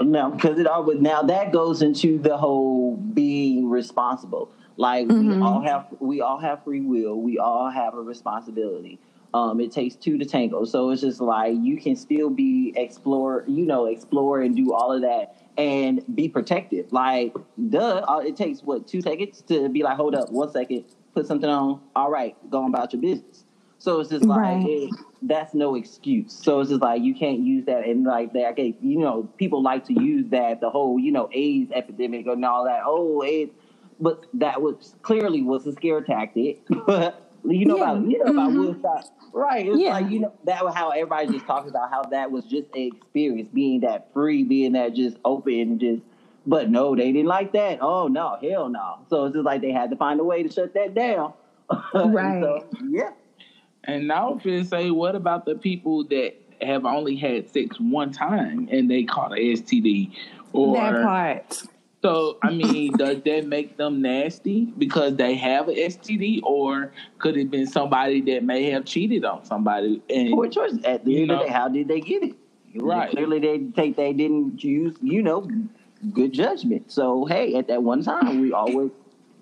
now 0.00 0.30
because 0.30 0.58
it 0.58 0.66
all 0.66 0.84
now 0.94 1.22
that 1.22 1.52
goes 1.52 1.82
into 1.82 2.18
the 2.18 2.36
whole 2.36 2.96
being 2.96 3.68
responsible 3.68 4.48
like 4.76 5.06
Mhm. 5.06 5.36
we 5.36 5.40
all 5.42 5.60
have 5.60 5.86
we 6.00 6.20
all 6.20 6.38
have 6.38 6.62
free 6.64 6.80
will 6.80 7.20
we 7.20 7.38
all 7.38 7.68
have 7.68 7.94
a 7.94 8.00
responsibility 8.00 8.98
um 9.34 9.60
it 9.60 9.72
takes 9.72 9.94
two 9.96 10.18
to 10.18 10.24
tango 10.24 10.64
so 10.64 10.90
it's 10.90 11.02
just 11.02 11.20
like 11.20 11.54
you 11.60 11.76
can 11.76 11.96
still 11.96 12.30
be 12.30 12.72
explore 12.76 13.44
you 13.48 13.66
know 13.66 13.86
explore 13.86 14.40
and 14.40 14.56
do 14.56 14.72
all 14.72 14.92
of 14.92 15.02
that 15.02 15.36
and 15.58 16.02
be 16.14 16.28
protected 16.28 16.90
like 16.92 17.34
duh 17.70 18.04
uh, 18.08 18.18
it 18.24 18.36
takes 18.36 18.62
what 18.62 18.86
two 18.86 19.02
seconds 19.02 19.42
to 19.42 19.68
be 19.68 19.82
like 19.82 19.96
hold 19.96 20.14
up 20.14 20.30
one 20.30 20.50
second 20.50 20.84
put 21.14 21.26
something 21.26 21.50
on 21.50 21.80
all 21.94 22.10
right 22.10 22.36
go 22.50 22.62
on 22.62 22.70
about 22.70 22.92
your 22.92 23.02
business 23.02 23.44
so 23.78 24.00
it's 24.00 24.10
just 24.10 24.28
like 24.28 24.60
Right. 24.60 24.64
it, 24.64 24.94
that's 25.22 25.54
no 25.54 25.74
excuse. 25.74 26.32
So 26.32 26.60
it's 26.60 26.70
just 26.70 26.82
like 26.82 27.02
you 27.02 27.14
can't 27.14 27.40
use 27.40 27.66
that 27.66 27.84
and 27.86 28.04
like 28.04 28.32
that. 28.34 28.52
Okay, 28.52 28.76
you 28.80 28.98
know, 28.98 29.24
people 29.38 29.62
like 29.62 29.84
to 29.86 29.92
use 29.94 30.28
that 30.30 30.60
the 30.60 30.70
whole 30.70 31.00
you 31.00 31.12
know 31.12 31.28
AIDS 31.32 31.72
epidemic 31.74 32.26
and 32.26 32.44
all 32.44 32.64
that. 32.64 32.82
Oh, 32.84 33.24
AIDS, 33.24 33.52
but 34.00 34.26
that 34.34 34.62
was 34.62 34.94
clearly 35.02 35.42
was 35.42 35.66
a 35.66 35.72
scare 35.72 36.00
tactic. 36.00 36.60
But 36.86 37.31
you 37.44 37.66
know 37.66 37.76
Yeah. 37.76 37.92
about 37.92 38.08
you 38.08 38.18
know 38.18 38.30
about 38.30 38.50
Mhm. 38.50 38.66
Woodstock, 38.66 39.04
right? 39.32 39.66
It's 39.66 39.78
Yeah. 39.78 39.90
like 39.90 40.10
you 40.10 40.20
know 40.20 40.32
that 40.44 40.64
was 40.64 40.74
how 40.74 40.90
everybody 40.90 41.28
just 41.32 41.46
talks 41.46 41.68
about 41.68 41.90
how 41.90 42.02
that 42.04 42.30
was 42.30 42.44
just 42.44 42.68
an 42.74 42.82
experience, 42.94 43.48
being 43.52 43.80
that 43.80 44.12
free, 44.12 44.44
being 44.44 44.72
that 44.72 44.94
just 44.94 45.16
open, 45.24 45.54
and 45.54 45.80
just. 45.80 46.02
But 46.44 46.70
no, 46.70 46.96
they 46.96 47.12
didn't 47.12 47.28
like 47.28 47.52
that. 47.52 47.78
Oh 47.80 48.08
no, 48.08 48.36
hell 48.42 48.68
no. 48.68 48.98
So 49.08 49.26
it's 49.26 49.34
just 49.34 49.44
like 49.44 49.60
they 49.60 49.70
had 49.70 49.90
to 49.90 49.96
find 49.96 50.18
a 50.18 50.24
way 50.24 50.42
to 50.42 50.50
shut 50.50 50.74
that 50.74 50.94
down. 50.94 51.32
And 51.94 52.14
Right. 52.14 52.42
so, 52.42 52.66
yeah. 52.88 53.10
And 53.84 54.08
now 54.08 54.34
if 54.36 54.44
you 54.44 54.62
say, 54.64 54.90
what 54.90 55.14
about 55.14 55.44
the 55.44 55.54
people 55.54 56.04
that 56.08 56.34
have 56.60 56.84
only 56.84 57.16
had 57.16 57.48
sex 57.48 57.78
one 57.80 58.10
time 58.12 58.68
and 58.70 58.90
they 58.90 59.04
caught 59.04 59.32
a 59.32 59.36
STD? 59.36 60.10
Or 60.52 60.74
that 60.76 61.02
part. 61.02 61.62
So 62.02 62.38
I 62.42 62.50
mean, 62.50 62.92
does 62.92 63.22
that 63.22 63.46
make 63.46 63.76
them 63.76 64.02
nasty 64.02 64.66
because 64.76 65.16
they 65.16 65.34
have 65.36 65.68
an 65.68 65.76
STD, 65.76 66.42
or 66.42 66.92
could 67.18 67.36
it 67.36 67.50
been 67.50 67.66
somebody 67.66 68.20
that 68.22 68.42
may 68.42 68.70
have 68.70 68.84
cheated 68.84 69.24
on 69.24 69.44
somebody? 69.44 70.02
And 70.10 70.30
Poor 70.32 70.48
choice. 70.48 70.74
At 70.84 71.04
the 71.04 71.22
end 71.22 71.30
of 71.30 71.38
the 71.38 71.44
know. 71.44 71.48
day, 71.48 71.52
how 71.52 71.68
did 71.68 71.88
they 71.88 72.00
get 72.00 72.22
it? 72.22 72.34
Right. 72.74 73.10
Clearly, 73.10 73.38
they 73.38 73.58
take 73.76 73.96
they 73.96 74.12
didn't 74.12 74.62
use 74.64 74.96
you 75.00 75.22
know 75.22 75.48
good 76.12 76.32
judgment. 76.32 76.90
So 76.90 77.24
hey, 77.26 77.54
at 77.54 77.68
that 77.68 77.82
one 77.82 78.02
time, 78.02 78.40
we 78.40 78.52
always 78.52 78.90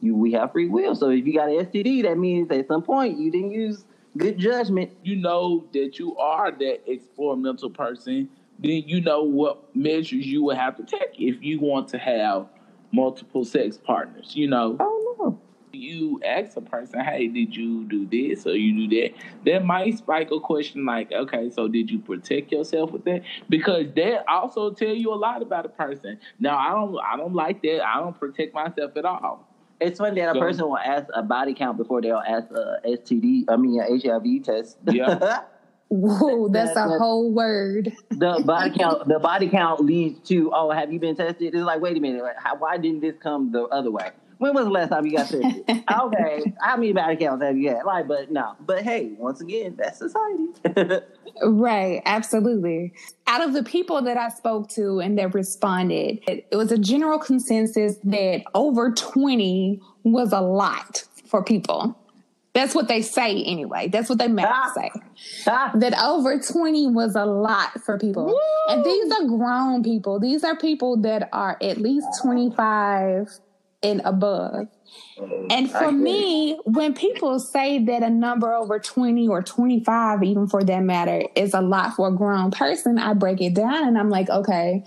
you 0.01 0.15
we 0.15 0.33
have 0.33 0.53
free 0.53 0.69
will. 0.69 0.95
So 0.95 1.11
if 1.11 1.27
you 1.27 1.35
got 1.35 1.49
an 1.49 1.65
STD, 1.67 2.03
that 2.03 2.19
means 2.19 2.51
at 2.51 2.69
some 2.69 2.83
point 2.83 3.19
you 3.19 3.31
didn't 3.31 3.53
use 3.53 3.85
good 4.17 4.39
judgment. 4.39 4.91
you 5.03 5.17
know 5.17 5.65
that 5.73 5.99
you 5.99 6.17
are 6.17 6.51
that 6.51 6.81
experimental 6.91 7.71
person, 7.71 8.29
then 8.63 8.83
you 8.87 9.01
know 9.01 9.23
what 9.23 9.75
measures 9.75 10.27
you 10.27 10.43
would 10.45 10.57
have 10.57 10.77
to 10.77 10.83
take 10.85 11.15
if 11.19 11.43
you 11.43 11.59
want 11.61 11.89
to 11.89 11.99
have 11.99 12.47
multiple 12.93 13.45
sex 13.45 13.79
partners. 13.79 14.33
You 14.37 14.49
know, 14.49 14.77
Oh 14.81 15.17
no. 15.21 15.41
you 15.73 16.21
ask 16.25 16.57
a 16.57 16.61
person, 16.61 17.01
hey, 17.01 17.29
did 17.29 17.55
you 17.55 17.85
do 17.85 18.07
this 18.07 18.47
or 18.47 18.55
you 18.57 18.89
do 18.89 19.01
that? 19.01 19.13
That 19.47 19.65
might 19.65 19.97
spike 19.99 20.31
a 20.33 20.41
question 20.41 20.85
like, 20.85 21.13
okay, 21.13 21.49
so 21.51 21.69
did 21.69 21.91
you 21.91 22.01
protect 22.01 22.51
yourself 22.53 22.91
with 22.91 23.05
that? 23.05 23.23
Because 23.49 23.87
that 23.97 24.25
also 24.29 24.73
tell 24.73 24.89
you 24.95 25.13
a 25.13 25.17
lot 25.17 25.41
about 25.43 25.65
a 25.67 25.71
person. 25.71 26.19
Now, 26.39 26.59
I 26.59 26.71
don't, 26.73 26.99
I 26.99 27.17
don't 27.17 27.35
like 27.35 27.63
that. 27.63 27.85
I 27.87 28.01
don't 28.01 28.19
protect 28.19 28.53
myself 28.55 28.97
at 28.97 29.05
all. 29.05 29.47
It's 29.81 29.99
funny 29.99 30.21
that 30.21 30.31
a 30.31 30.35
So- 30.35 30.41
person 30.41 30.65
will 30.67 30.77
ask 30.77 31.07
a 31.15 31.23
body 31.23 31.55
count 31.55 31.79
before 31.79 32.03
they'll 32.03 32.19
ask 32.27 32.51
a 32.51 32.81
STD. 32.85 33.45
I 33.49 33.57
mean, 33.57 33.81
a 33.81 33.85
HIV 33.99 34.43
test. 34.45 34.77
Yeah. 34.91 35.41
Whoa, 35.91 36.49
that's 36.49 36.75
That- 36.75 36.87
a 36.87 36.91
that- 36.91 36.99
whole 37.01 37.33
word. 37.33 37.93
the 38.11 38.43
body 38.47 38.71
count. 38.79 39.09
The 39.09 39.19
body 39.19 39.49
count 39.49 39.85
leads 39.85 40.21
to 40.29 40.51
oh, 40.55 40.71
have 40.71 40.93
you 40.93 41.01
been 41.01 41.17
tested? 41.17 41.55
It's 41.55 41.65
like 41.65 41.81
wait 41.81 41.97
a 41.97 42.01
minute, 42.01 42.23
like, 42.23 42.39
how, 42.39 42.57
why 42.57 42.79
didn't 42.79 43.01
this 43.01 43.17
come 43.21 43.51
the 43.53 43.65
other 43.65 43.91
way? 43.91 44.11
When 44.39 44.55
was 44.55 44.65
the 44.65 44.71
last 44.71 44.89
time 44.89 45.05
you 45.05 45.17
got 45.19 45.29
tested? 45.29 45.65
okay, 45.69 46.55
how 46.61 46.77
many 46.77 46.93
body 46.95 47.17
counts 47.17 47.45
have 47.45 47.59
you 47.59 47.69
had? 47.71 47.85
Like, 47.85 48.09
but 48.09 48.31
no. 48.31 48.55
But 48.65 48.83
hey, 48.83 49.13
once 49.19 49.41
again, 49.43 49.75
that's 49.77 49.99
society. 49.99 50.47
right, 51.45 52.01
absolutely. 52.07 52.95
Out 53.27 53.43
of 53.47 53.53
the 53.53 53.63
people 53.63 54.01
that 54.03 54.17
I 54.17 54.31
spoke 54.31 54.69
to 54.71 55.01
and 55.01 55.19
that 55.19 55.35
responded, 55.35 56.21
it, 56.27 56.47
it 56.51 56.57
was 56.57 56.73
a 56.73 56.79
general 56.79 57.19
consensus 57.19 57.97
that 58.05 58.45
over 58.55 58.93
20 58.93 59.81
was 60.05 60.33
a 60.33 60.41
lot 60.41 61.05
for 61.27 61.45
people. 61.45 61.97
That's 62.53 62.75
what 62.75 62.89
they 62.89 63.03
say 63.03 63.43
anyway. 63.45 63.89
That's 63.89 64.09
what 64.09 64.19
they 64.19 64.29
make 64.29 64.47
ah. 64.49 64.73
say. 64.75 64.91
Ah. 65.47 65.73
That 65.77 65.97
over 66.03 66.39
20 66.41 66.89
was 66.89 67.15
a 67.15 67.25
lot 67.25 67.81
for 67.85 67.97
people. 67.97 68.27
Woo. 68.27 68.39
And 68.69 68.85
these 68.85 69.13
are 69.13 69.25
grown 69.25 69.85
people. 69.85 70.19
These 70.19 70.43
are 70.43 70.57
people 70.57 70.97
that 71.03 71.29
are 71.33 71.57
at 71.63 71.79
least 71.79 72.07
25 72.23 73.29
and 73.83 74.03
above. 74.05 74.67
And 75.49 75.71
for 75.71 75.93
me, 75.93 76.59
when 76.65 76.93
people 76.93 77.39
say 77.39 77.83
that 77.85 78.03
a 78.03 78.11
number 78.11 78.53
over 78.53 78.79
20 78.81 79.29
or 79.29 79.43
25, 79.43 80.23
even 80.25 80.49
for 80.49 80.65
that 80.65 80.81
matter, 80.81 81.23
is 81.37 81.55
a 81.55 81.61
lot 81.61 81.95
for 81.95 82.09
a 82.09 82.13
grown 82.13 82.51
person, 82.51 82.99
I 82.99 83.15
break 83.15 83.41
it 83.41 83.55
down 83.55 83.87
and 83.87 83.97
I'm 83.97 84.11
like, 84.11 84.29
okay, 84.29 84.85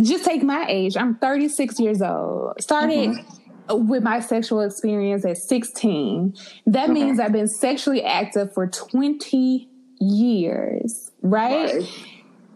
just 0.00 0.24
take 0.24 0.44
my 0.44 0.64
age. 0.68 0.96
I'm 0.96 1.16
36 1.16 1.80
years 1.80 2.00
old. 2.00 2.62
Started 2.62 3.10
mm-hmm 3.10 3.37
with 3.70 4.02
my 4.02 4.20
sexual 4.20 4.60
experience 4.60 5.24
at 5.24 5.38
16, 5.38 6.34
that 6.66 6.84
mm-hmm. 6.84 6.92
means 6.92 7.20
I've 7.20 7.32
been 7.32 7.48
sexually 7.48 8.02
active 8.02 8.52
for 8.52 8.66
20 8.66 9.68
years, 10.00 11.10
right? 11.22 11.74
right? 11.74 12.04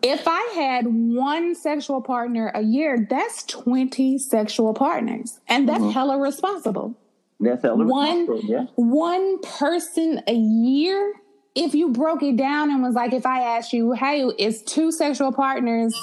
If 0.03 0.25
I 0.27 0.53
had 0.57 0.87
one 0.87 1.55
sexual 1.55 2.03
partner 2.03 2.51
a 2.55 2.63
year, 2.63 3.07
that's 3.09 3.45
20 3.45 4.19
sexual 4.19 4.75
partners. 4.75 5.39
And 5.49 5.69
that's 5.69 5.81
mm-hmm. 5.81 5.91
hella 5.91 6.19
responsible. 6.19 6.97
That's 7.39 7.63
hella 7.63 7.85
one, 7.85 8.21
responsible, 8.21 8.51
yeah. 8.51 8.67
One 8.75 9.41
person 9.41 10.23
a 10.27 10.35
year, 10.35 11.15
if 11.55 11.75
you 11.75 11.91
broke 11.91 12.23
it 12.23 12.37
down 12.37 12.71
and 12.71 12.83
was 12.83 12.95
like, 12.95 13.13
if 13.13 13.27
I 13.27 13.43
asked 13.57 13.73
you, 13.73 13.93
hey, 13.93 14.25
is 14.39 14.63
two 14.63 14.91
sexual 14.91 15.33
partners 15.33 15.95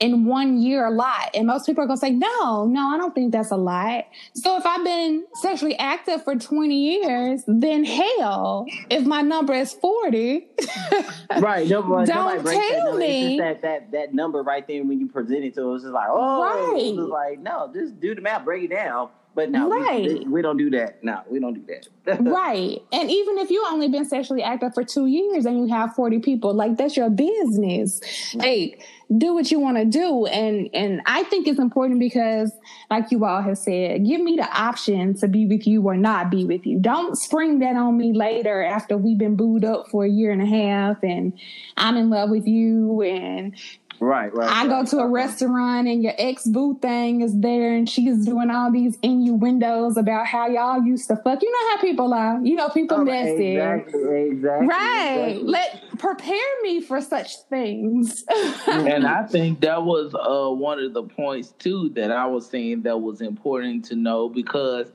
in 0.00 0.24
one 0.24 0.60
year 0.60 0.86
a 0.86 0.90
lot. 0.90 1.30
And 1.34 1.46
most 1.46 1.66
people 1.66 1.84
are 1.84 1.86
going 1.86 1.98
to 1.98 2.00
say, 2.00 2.10
no, 2.10 2.66
no, 2.66 2.88
I 2.88 2.98
don't 2.98 3.14
think 3.14 3.32
that's 3.32 3.50
a 3.50 3.56
lot. 3.56 4.04
So 4.34 4.56
if 4.56 4.66
I've 4.66 4.84
been 4.84 5.24
sexually 5.40 5.76
active 5.78 6.24
for 6.24 6.34
20 6.34 6.74
years, 6.74 7.44
then 7.46 7.84
hell, 7.84 8.66
if 8.90 9.04
my 9.04 9.22
number 9.22 9.54
is 9.54 9.72
40, 9.72 10.48
right. 11.38 11.68
Nobody, 11.68 12.10
don't 12.10 12.44
tell 12.44 12.96
me. 12.96 13.38
that, 13.38 13.62
that, 13.62 13.92
that 13.92 14.14
number 14.14 14.42
right 14.42 14.66
there 14.66 14.84
when 14.84 14.98
you 14.98 15.08
present 15.08 15.44
it 15.44 15.54
to 15.54 15.70
us, 15.72 15.82
it's 15.82 15.92
like, 15.92 16.08
oh, 16.10 16.72
right. 16.72 16.94
like, 16.94 17.38
no, 17.40 17.70
just 17.72 18.00
do 18.00 18.14
the 18.14 18.20
math, 18.20 18.44
break 18.44 18.64
it 18.64 18.70
down. 18.70 19.10
But 19.34 19.50
no, 19.50 19.68
right. 19.68 20.06
we, 20.06 20.24
we 20.26 20.42
don't 20.42 20.56
do 20.56 20.70
that. 20.70 21.02
No, 21.02 21.22
we 21.28 21.40
don't 21.40 21.54
do 21.54 21.64
that. 21.66 21.88
right. 22.20 22.80
And 22.92 23.10
even 23.10 23.38
if 23.38 23.50
you 23.50 23.64
only 23.68 23.88
been 23.88 24.04
sexually 24.04 24.42
active 24.42 24.74
for 24.74 24.84
two 24.84 25.06
years 25.06 25.44
and 25.44 25.58
you 25.58 25.74
have 25.74 25.94
40 25.94 26.20
people, 26.20 26.54
like 26.54 26.76
that's 26.76 26.96
your 26.96 27.10
business. 27.10 28.00
Like 28.34 28.86
do 29.16 29.34
what 29.34 29.50
you 29.50 29.58
want 29.58 29.76
to 29.76 29.84
do. 29.84 30.26
And 30.26 30.68
and 30.72 31.02
I 31.06 31.24
think 31.24 31.46
it's 31.48 31.58
important 31.58 32.00
because, 32.00 32.52
like 32.90 33.10
you 33.10 33.24
all 33.24 33.42
have 33.42 33.58
said, 33.58 34.06
give 34.06 34.20
me 34.20 34.36
the 34.36 34.48
option 34.48 35.14
to 35.18 35.28
be 35.28 35.46
with 35.46 35.66
you 35.66 35.82
or 35.82 35.96
not 35.96 36.30
be 36.30 36.44
with 36.44 36.66
you. 36.66 36.78
Don't 36.78 37.16
spring 37.16 37.58
that 37.58 37.76
on 37.76 37.96
me 37.96 38.12
later 38.12 38.62
after 38.62 38.96
we've 38.96 39.18
been 39.18 39.36
booed 39.36 39.64
up 39.64 39.88
for 39.90 40.04
a 40.04 40.08
year 40.08 40.30
and 40.30 40.42
a 40.42 40.46
half 40.46 41.02
and 41.02 41.38
I'm 41.76 41.96
in 41.96 42.10
love 42.10 42.30
with 42.30 42.46
you 42.46 43.02
and 43.02 43.56
Right, 44.00 44.34
right. 44.34 44.50
I 44.50 44.66
right, 44.66 44.68
go 44.68 44.84
to 44.90 44.98
a 44.98 45.08
restaurant 45.08 45.88
and 45.88 46.02
your 46.02 46.14
ex 46.18 46.44
boo 46.46 46.78
thing 46.80 47.22
is 47.22 47.38
there 47.40 47.74
and 47.74 47.88
she's 47.88 48.24
doing 48.24 48.50
all 48.50 48.70
these 48.70 48.98
innuendos 49.02 49.96
about 49.96 50.26
how 50.26 50.48
y'all 50.48 50.82
used 50.82 51.08
to 51.08 51.16
fuck. 51.16 51.40
You 51.42 51.50
know 51.50 51.70
how 51.70 51.80
people 51.80 52.12
are. 52.12 52.40
You 52.42 52.56
know, 52.56 52.68
people 52.68 52.98
oh, 52.98 53.04
messy. 53.04 53.52
Exactly, 53.52 54.30
exactly. 54.30 54.66
Right. 54.66 55.28
Exactly. 55.28 55.42
Let 55.44 55.98
prepare 55.98 56.62
me 56.62 56.80
for 56.80 57.00
such 57.00 57.36
things. 57.48 58.24
and 58.66 59.06
I 59.06 59.24
think 59.26 59.60
that 59.60 59.82
was 59.82 60.14
uh, 60.14 60.52
one 60.52 60.80
of 60.80 60.92
the 60.92 61.04
points 61.04 61.52
too 61.58 61.90
that 61.90 62.10
I 62.10 62.26
was 62.26 62.46
saying 62.46 62.82
that 62.82 63.00
was 63.00 63.20
important 63.20 63.84
to 63.86 63.96
know 63.96 64.28
because 64.28 64.92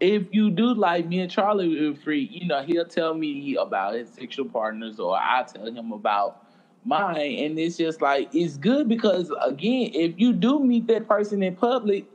if 0.00 0.24
you 0.32 0.50
do 0.50 0.74
like 0.74 1.06
me 1.06 1.20
and 1.20 1.30
Charlie 1.30 1.94
free, 1.94 2.28
you 2.30 2.46
know, 2.46 2.62
he'll 2.62 2.86
tell 2.86 3.14
me 3.14 3.56
about 3.56 3.94
his 3.94 4.08
sexual 4.08 4.46
partners 4.46 4.98
or 4.98 5.14
I 5.16 5.44
tell 5.44 5.66
him 5.66 5.92
about 5.92 6.49
mine. 6.84 7.38
And 7.38 7.58
it's 7.58 7.76
just 7.76 8.00
like 8.00 8.34
it's 8.34 8.56
good 8.56 8.88
because 8.88 9.32
again, 9.44 9.90
if 9.94 10.18
you 10.18 10.32
do 10.32 10.60
meet 10.60 10.86
that 10.88 11.08
person 11.08 11.42
in 11.42 11.56
public, 11.56 12.06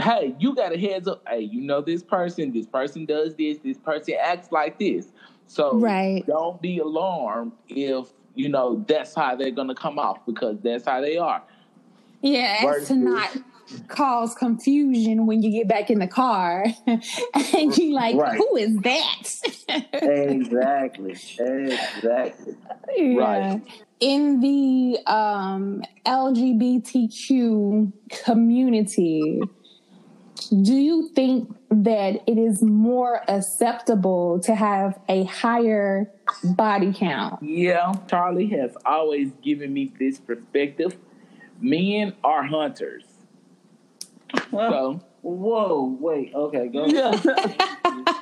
hey, 0.00 0.34
you 0.38 0.54
got 0.54 0.72
a 0.72 0.78
heads 0.78 1.08
up. 1.08 1.22
Hey, 1.28 1.40
you 1.40 1.60
know 1.60 1.80
this 1.80 2.02
person, 2.02 2.52
this 2.52 2.66
person 2.66 3.04
does 3.04 3.34
this, 3.34 3.58
this 3.58 3.78
person 3.78 4.14
acts 4.20 4.52
like 4.52 4.78
this. 4.78 5.12
So 5.46 5.78
right. 5.78 6.26
don't 6.26 6.60
be 6.60 6.78
alarmed 6.78 7.52
if 7.68 8.08
you 8.34 8.48
know 8.48 8.84
that's 8.86 9.14
how 9.14 9.36
they're 9.36 9.50
gonna 9.50 9.74
come 9.74 9.98
off 9.98 10.24
because 10.26 10.58
that's 10.60 10.84
how 10.84 11.00
they 11.00 11.16
are. 11.16 11.42
Yeah, 12.22 12.62
as 12.76 12.88
to 12.88 12.94
not 12.96 13.36
cause 13.88 14.34
confusion 14.34 15.26
when 15.26 15.42
you 15.42 15.50
get 15.50 15.68
back 15.68 15.90
in 15.90 15.98
the 15.98 16.06
car 16.06 16.66
and 16.86 17.76
you 17.76 17.92
like, 17.92 18.16
right. 18.16 18.36
who 18.36 18.56
is 18.56 18.76
that? 18.78 19.28
exactly. 19.92 21.12
Exactly. 21.12 22.54
Yeah. 22.96 23.18
Right. 23.18 23.62
In 23.98 24.40
the 24.40 24.98
um, 25.06 25.82
LGBTQ 26.04 27.92
community, 28.24 29.40
do 30.50 30.74
you 30.74 31.08
think 31.14 31.50
that 31.70 32.22
it 32.26 32.38
is 32.38 32.62
more 32.62 33.22
acceptable 33.28 34.38
to 34.40 34.54
have 34.54 35.00
a 35.08 35.24
higher 35.24 36.10
body 36.44 36.92
count? 36.92 37.42
Yeah, 37.42 37.94
Charlie 38.06 38.48
has 38.48 38.76
always 38.84 39.30
given 39.42 39.72
me 39.72 39.92
this 39.98 40.18
perspective. 40.18 40.96
Men 41.60 42.12
are 42.22 42.44
hunters 42.44 43.05
well, 44.50 44.70
so, 44.70 45.00
whoa, 45.22 45.96
wait, 46.00 46.32
okay, 46.34 46.68
go. 46.68 46.86
Yeah. 46.86 47.12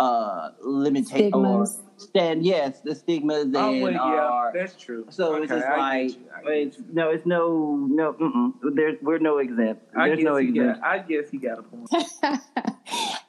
uh 0.00 0.50
limitations 0.60 1.32
or 1.34 1.66
stand 1.96 2.44
yes 2.44 2.80
the 2.80 2.94
stigmas 2.94 3.46
oh, 3.54 3.72
and 3.72 3.82
well, 3.82 3.92
yeah, 3.92 3.98
our, 3.98 4.52
that's 4.54 4.74
true. 4.76 5.06
So 5.10 5.34
okay, 5.34 5.44
it's 5.44 5.52
just 5.52 5.68
like 5.68 6.10
it's 6.46 6.78
no 6.92 7.10
it's 7.10 7.26
no 7.26 7.86
no 7.90 8.12
mm-mm. 8.14 8.52
there's 8.74 8.96
we're 9.02 9.18
no 9.18 9.38
exempt. 9.38 9.86
There's 9.94 10.20
no 10.20 10.36
exempt 10.36 10.80
got, 10.80 10.88
I 10.88 10.98
guess 10.98 11.30
he 11.30 11.38
got 11.38 11.58
a 11.58 11.62
point. 11.62 11.88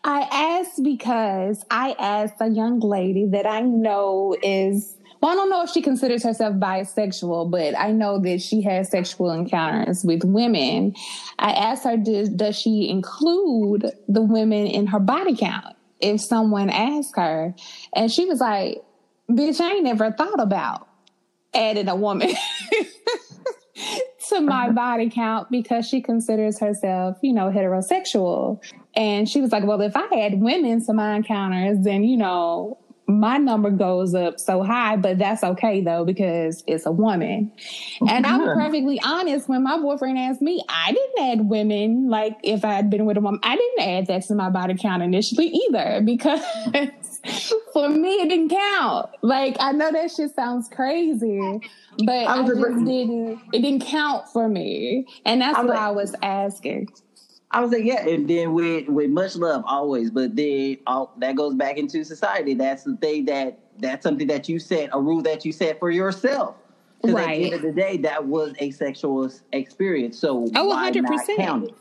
I 0.04 0.21
asked 0.32 0.84
because 0.84 1.66
I 1.70 1.95
asked 1.97 2.36
a 2.39 2.49
young 2.49 2.80
lady 2.80 3.28
that 3.28 3.45
I 3.45 3.61
know 3.61 4.36
is 4.41 4.95
well, 5.22 5.32
I 5.32 5.36
don't 5.36 5.49
know 5.49 5.63
if 5.63 5.72
she 5.72 5.82
considers 5.82 6.24
herself 6.24 6.55
bisexual, 6.57 7.49
but 7.49 7.76
I 7.76 7.91
know 7.91 8.20
that 8.20 8.41
she 8.41 8.61
has 8.61 8.91
sexual 8.91 9.32
encounters 9.32 10.03
with 10.03 10.24
women. 10.24 10.93
I 11.39 11.51
asked 11.51 11.84
her, 11.86 11.97
does, 11.97 12.30
does 12.30 12.55
she 12.55 12.88
include 12.89 13.91
the 14.07 14.22
women 14.22 14.68
in 14.68 14.86
her 14.88 14.99
body 14.99 15.36
count? 15.36 15.74
If 16.00 16.22
someone 16.22 16.70
asked 16.70 17.16
her. 17.16 17.54
And 17.96 18.12
she 18.12 18.26
was 18.26 18.39
like, 18.39 18.84
bitch, 19.30 19.60
I 19.60 19.74
ain't 19.74 19.84
never 19.84 20.12
thought 20.12 20.41
about 20.41 20.88
adding 21.54 21.88
a 21.88 21.96
woman 21.96 22.30
to 24.30 24.41
my 24.41 24.66
uh-huh. 24.66 24.74
body 24.74 25.10
count 25.10 25.50
because 25.50 25.88
she 25.88 26.02
considers 26.02 26.60
herself, 26.60 27.18
you 27.22 27.34
know, 27.34 27.50
heterosexual. 27.50 28.62
And 28.96 29.28
she 29.28 29.41
was 29.41 29.52
like, 29.52 29.66
well, 29.66 29.82
if 29.82 29.96
I 29.96 30.08
add 30.22 30.39
women 30.39 30.86
to 30.86 30.93
my 30.93 31.16
encounters, 31.16 31.80
then, 31.82 32.04
you 32.04 32.18
know, 32.18 32.78
my 33.08 33.38
number 33.38 33.70
goes 33.70 34.16
up 34.16 34.39
so 34.39 34.64
high, 34.64 34.95
but 34.95 35.20
that's 35.20 35.43
okay 35.43 35.82
though 35.82 36.06
because 36.06 36.64
it's 36.66 36.86
a 36.86 36.91
woman. 36.91 37.51
And 38.08 38.26
I'm 38.26 38.43
perfectly 38.43 38.99
honest. 39.03 39.47
When 39.47 39.64
my 39.64 39.78
boyfriend 39.78 40.18
asked 40.18 40.41
me, 40.41 40.64
I 40.68 40.91
didn't 40.91 41.39
add 41.39 41.49
women. 41.49 42.10
Like 42.10 42.38
if 42.43 42.66
I 42.66 42.74
had 42.74 42.89
been 42.89 43.06
with 43.06 43.18
a 43.18 43.22
woman, 43.22 43.39
I 43.43 43.56
didn't 43.56 43.89
add 43.89 44.08
that 44.08 44.24
to 44.28 44.36
my 44.36 44.49
body 44.49 44.76
count 44.76 45.03
initially 45.03 45.47
either 45.47 46.01
because 46.06 46.41
for 47.74 47.89
me 47.89 48.16
it 48.22 48.30
didn't 48.30 48.49
count. 48.49 49.10
Like 49.22 49.58
I 49.60 49.72
know 49.72 49.91
that 49.91 50.12
shit 50.12 50.34
sounds 50.36 50.68
crazy, 50.70 51.60
but 52.03 52.12
I, 52.12 52.41
I 52.41 52.47
just 52.47 52.62
didn't. 52.86 53.39
It 53.53 53.62
didn't 53.62 53.86
count 53.86 54.28
for 54.30 54.47
me, 54.47 55.06
and 55.26 55.41
that's 55.41 55.60
why 55.60 55.76
I 55.76 55.91
was 55.91 56.16
asking. 56.22 56.89
I 57.56 57.62
was 57.62 57.72
like, 57.72 57.86
yeah, 57.86 58.06
and 58.06 58.30
then 58.30 58.53
with 58.53 58.89
with 58.89 59.10
much 59.12 59.38
love 59.38 59.64
always, 59.66 60.12
but 60.12 60.36
then 60.36 60.76
all 60.86 61.14
that 61.20 61.38
goes 61.38 61.56
back 61.56 61.78
into 61.78 62.03
society. 62.03 62.53
That's 62.53 62.84
the 62.84 62.97
thing 62.97 63.24
that 63.26 63.60
that's 63.80 64.03
something 64.03 64.28
that 64.28 64.49
you 64.49 64.60
set 64.60 64.89
a 64.91 64.99
rule 64.99 65.22
that 65.22 65.45
you 65.45 65.53
set 65.53 65.80
for 65.80 65.89
yourself. 65.89 66.58
Because 67.01 67.16
right. 67.16 67.30
at 67.30 67.38
the 67.38 67.45
end 67.45 67.53
of 67.53 67.62
the 67.62 67.72
day, 67.72 67.95
that 67.97 68.26
was 68.26 68.56
a 68.60 68.72
sexual 68.72 69.32
experience. 69.53 70.20
So 70.20 70.49
oh, 70.53 70.68
why 70.68 70.91
100%. 70.91 71.01
not 71.03 71.38
count 71.38 71.64
it? 71.70 71.76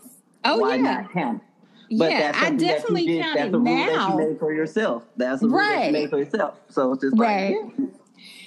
Oh 0.44 0.58
why 0.58 0.76
yeah. 0.76 0.82
not 0.82 1.12
count 1.12 1.42
it? 1.90 1.98
But 1.98 2.12
yeah, 2.12 2.20
that's 2.30 2.38
I 2.38 2.50
definitely 2.50 3.06
that 3.06 3.10
you 3.10 3.16
did. 3.16 3.22
count 3.22 3.36
That's 3.36 3.48
it 3.48 3.54
a 3.54 3.58
rule 3.58 3.74
now. 3.74 3.86
that 3.86 4.22
you 4.22 4.28
made 4.28 4.38
for 4.38 4.54
yourself. 4.54 5.02
That's 5.16 5.42
a 5.42 5.46
rule 5.46 5.58
right. 5.58 5.76
that 5.76 5.86
you 5.86 5.92
made 5.92 6.10
for 6.10 6.18
yourself. 6.18 6.60
So 6.68 6.92
it's 6.92 7.02
just 7.02 7.18
right. 7.18 7.56
like, 7.60 7.72
yeah. 7.76 7.86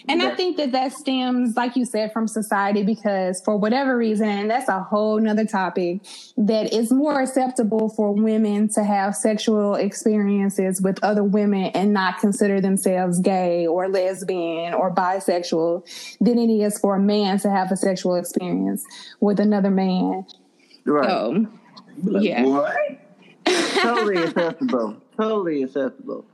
And 0.09 0.21
I 0.21 0.35
think 0.35 0.55
that 0.57 0.71
that 0.71 0.93
stems, 0.93 1.57
like 1.57 1.75
you 1.75 1.83
said, 1.83 2.13
from 2.13 2.27
society 2.27 2.83
because 2.83 3.41
for 3.43 3.57
whatever 3.57 3.97
reason, 3.97 4.29
and 4.29 4.49
that's 4.49 4.69
a 4.69 4.81
whole 4.81 5.19
nother 5.19 5.45
topic, 5.45 6.01
that 6.37 6.73
it's 6.73 6.91
more 6.91 7.21
acceptable 7.21 7.89
for 7.89 8.13
women 8.13 8.69
to 8.69 8.83
have 8.85 9.15
sexual 9.15 9.75
experiences 9.75 10.81
with 10.81 11.03
other 11.03 11.25
women 11.25 11.65
and 11.73 11.91
not 11.91 12.19
consider 12.19 12.61
themselves 12.61 13.19
gay 13.19 13.67
or 13.67 13.89
lesbian 13.89 14.73
or 14.73 14.93
bisexual 14.93 15.85
than 16.21 16.39
it 16.39 16.49
is 16.49 16.79
for 16.79 16.95
a 16.95 17.01
man 17.01 17.37
to 17.39 17.49
have 17.49 17.69
a 17.71 17.75
sexual 17.75 18.15
experience 18.15 18.85
with 19.19 19.41
another 19.41 19.71
man. 19.71 20.25
Right. 20.85 21.09
So, 21.09 21.47
yeah. 22.19 22.43
What? 22.45 22.77
totally 23.81 24.17
acceptable. 24.17 25.01
Totally 25.17 25.63
acceptable. 25.63 26.25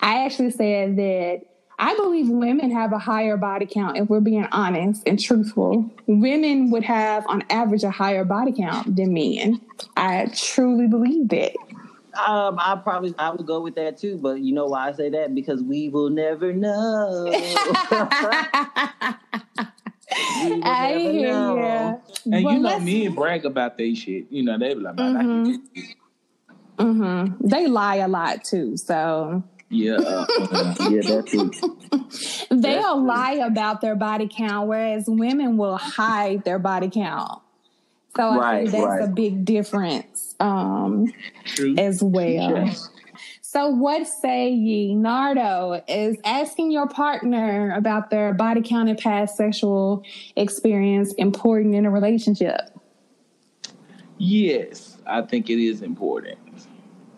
I 0.00 0.24
actually 0.24 0.50
said 0.50 0.96
that 0.96 1.42
I 1.78 1.94
believe 1.96 2.28
women 2.28 2.70
have 2.70 2.92
a 2.92 2.98
higher 2.98 3.36
body 3.36 3.66
count 3.66 3.96
if 3.96 4.08
we're 4.08 4.20
being 4.20 4.46
honest 4.52 5.02
and 5.06 5.18
truthful. 5.18 5.90
Women 6.06 6.70
would 6.70 6.84
have, 6.84 7.26
on 7.26 7.42
average, 7.50 7.82
a 7.82 7.90
higher 7.90 8.24
body 8.24 8.52
count 8.52 8.94
than 8.96 9.12
men. 9.14 9.60
I 9.96 10.30
truly 10.34 10.86
believe 10.86 11.28
that. 11.30 11.56
Um, 12.14 12.58
I 12.60 12.76
probably 12.82 13.14
I 13.18 13.30
would 13.30 13.46
go 13.46 13.60
with 13.62 13.74
that 13.76 13.96
too, 13.98 14.18
but 14.18 14.40
you 14.40 14.52
know 14.52 14.66
why 14.66 14.88
I 14.88 14.92
say 14.92 15.08
that? 15.10 15.34
Because 15.34 15.62
we 15.62 15.88
will 15.88 16.10
never 16.10 16.52
know. 16.52 17.24
we 20.42 20.50
will 20.52 20.62
I 20.62 20.88
never 20.92 21.10
hear 21.10 21.32
know. 21.32 22.00
you. 22.26 22.32
And 22.34 22.44
Well, 22.44 22.52
you 22.54 22.60
know, 22.60 22.78
me 22.80 23.06
and 23.06 23.16
brag 23.16 23.46
about 23.46 23.78
they 23.78 23.94
shit. 23.94 24.26
You 24.30 24.42
know, 24.42 24.58
they 24.58 24.74
be 24.74 24.80
like, 24.80 24.94
man, 24.96 25.16
I 25.16 25.22
Mhm. 25.22 25.44
can 25.44 25.52
get 25.52 25.74
this. 25.74 25.94
Mhm. 26.78 27.36
They 27.40 27.66
lie 27.66 27.96
a 27.96 28.08
lot 28.08 28.44
too, 28.44 28.76
so 28.76 29.42
Yeah. 29.72 29.94
Uh, 29.94 30.26
Yeah, 30.90 31.00
that's 31.04 31.32
it. 31.34 32.48
they'll 32.50 32.94
true. 32.94 33.06
lie 33.06 33.40
about 33.42 33.80
their 33.80 33.96
body 33.96 34.28
count, 34.30 34.68
whereas 34.68 35.04
women 35.08 35.56
will 35.56 35.78
hide 35.78 36.44
their 36.44 36.58
body 36.58 36.90
count. 36.90 37.40
So 38.14 38.40
I 38.40 38.58
think 38.58 38.72
that's 38.72 38.84
right. 38.84 39.04
a 39.04 39.08
big 39.08 39.46
difference 39.46 40.34
um, 40.38 41.10
as 41.78 42.02
well. 42.02 42.66
Sure. 42.66 42.88
So 43.40 43.68
what 43.68 44.06
say 44.06 44.50
ye? 44.50 44.94
Nardo 44.94 45.82
is 45.88 46.18
asking 46.24 46.70
your 46.72 46.88
partner 46.88 47.74
about 47.74 48.10
their 48.10 48.34
body 48.34 48.60
count 48.62 48.90
and 48.90 48.98
past 48.98 49.36
sexual 49.36 50.04
experience 50.36 51.14
important 51.14 51.74
in 51.74 51.86
a 51.86 51.90
relationship. 51.90 52.60
Yes, 54.18 54.98
I 55.06 55.22
think 55.22 55.48
it 55.48 55.58
is 55.58 55.80
important. 55.80 56.38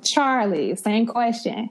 Charlie, 0.04 0.76
same 0.76 1.06
question. 1.06 1.70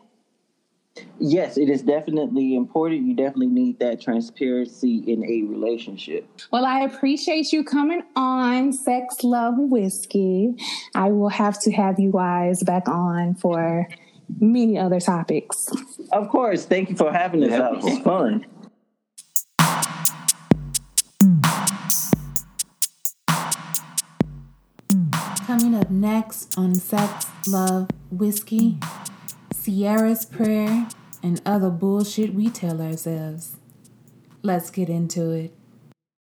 Yes, 1.19 1.57
it 1.57 1.69
is 1.69 1.81
definitely 1.81 2.55
important. 2.55 3.07
You 3.07 3.15
definitely 3.15 3.47
need 3.47 3.79
that 3.79 3.99
transparency 3.99 4.97
in 5.07 5.23
a 5.23 5.43
relationship. 5.43 6.27
Well, 6.51 6.65
I 6.65 6.81
appreciate 6.81 7.51
you 7.51 7.63
coming 7.63 8.03
on 8.15 8.73
Sex 8.73 9.23
Love 9.23 9.55
Whiskey. 9.57 10.53
I 10.93 11.09
will 11.09 11.29
have 11.29 11.59
to 11.61 11.71
have 11.71 11.99
you 11.99 12.11
guys 12.11 12.61
back 12.63 12.87
on 12.87 13.35
for 13.35 13.87
many 14.39 14.77
other 14.77 14.99
topics. 14.99 15.67
Of 16.11 16.29
course. 16.29 16.65
Thank 16.65 16.89
you 16.89 16.95
for 16.95 17.11
having 17.11 17.43
us 17.43 17.53
out. 17.53 17.77
It 17.77 17.83
was 17.83 17.99
fun. 17.99 18.45
Coming 25.45 25.75
up 25.75 25.89
next 25.89 26.57
on 26.57 26.75
Sex, 26.75 27.25
Love, 27.47 27.89
Whiskey, 28.11 28.77
Sierra's 29.63 30.25
Prayer, 30.25 30.89
and 31.23 31.41
other 31.45 31.69
bullshit 31.69 32.33
we 32.33 32.49
tell 32.49 32.81
ourselves. 32.81 33.55
Let's 34.41 34.69
get 34.69 34.89
into 34.89 35.31
it. 35.31 35.55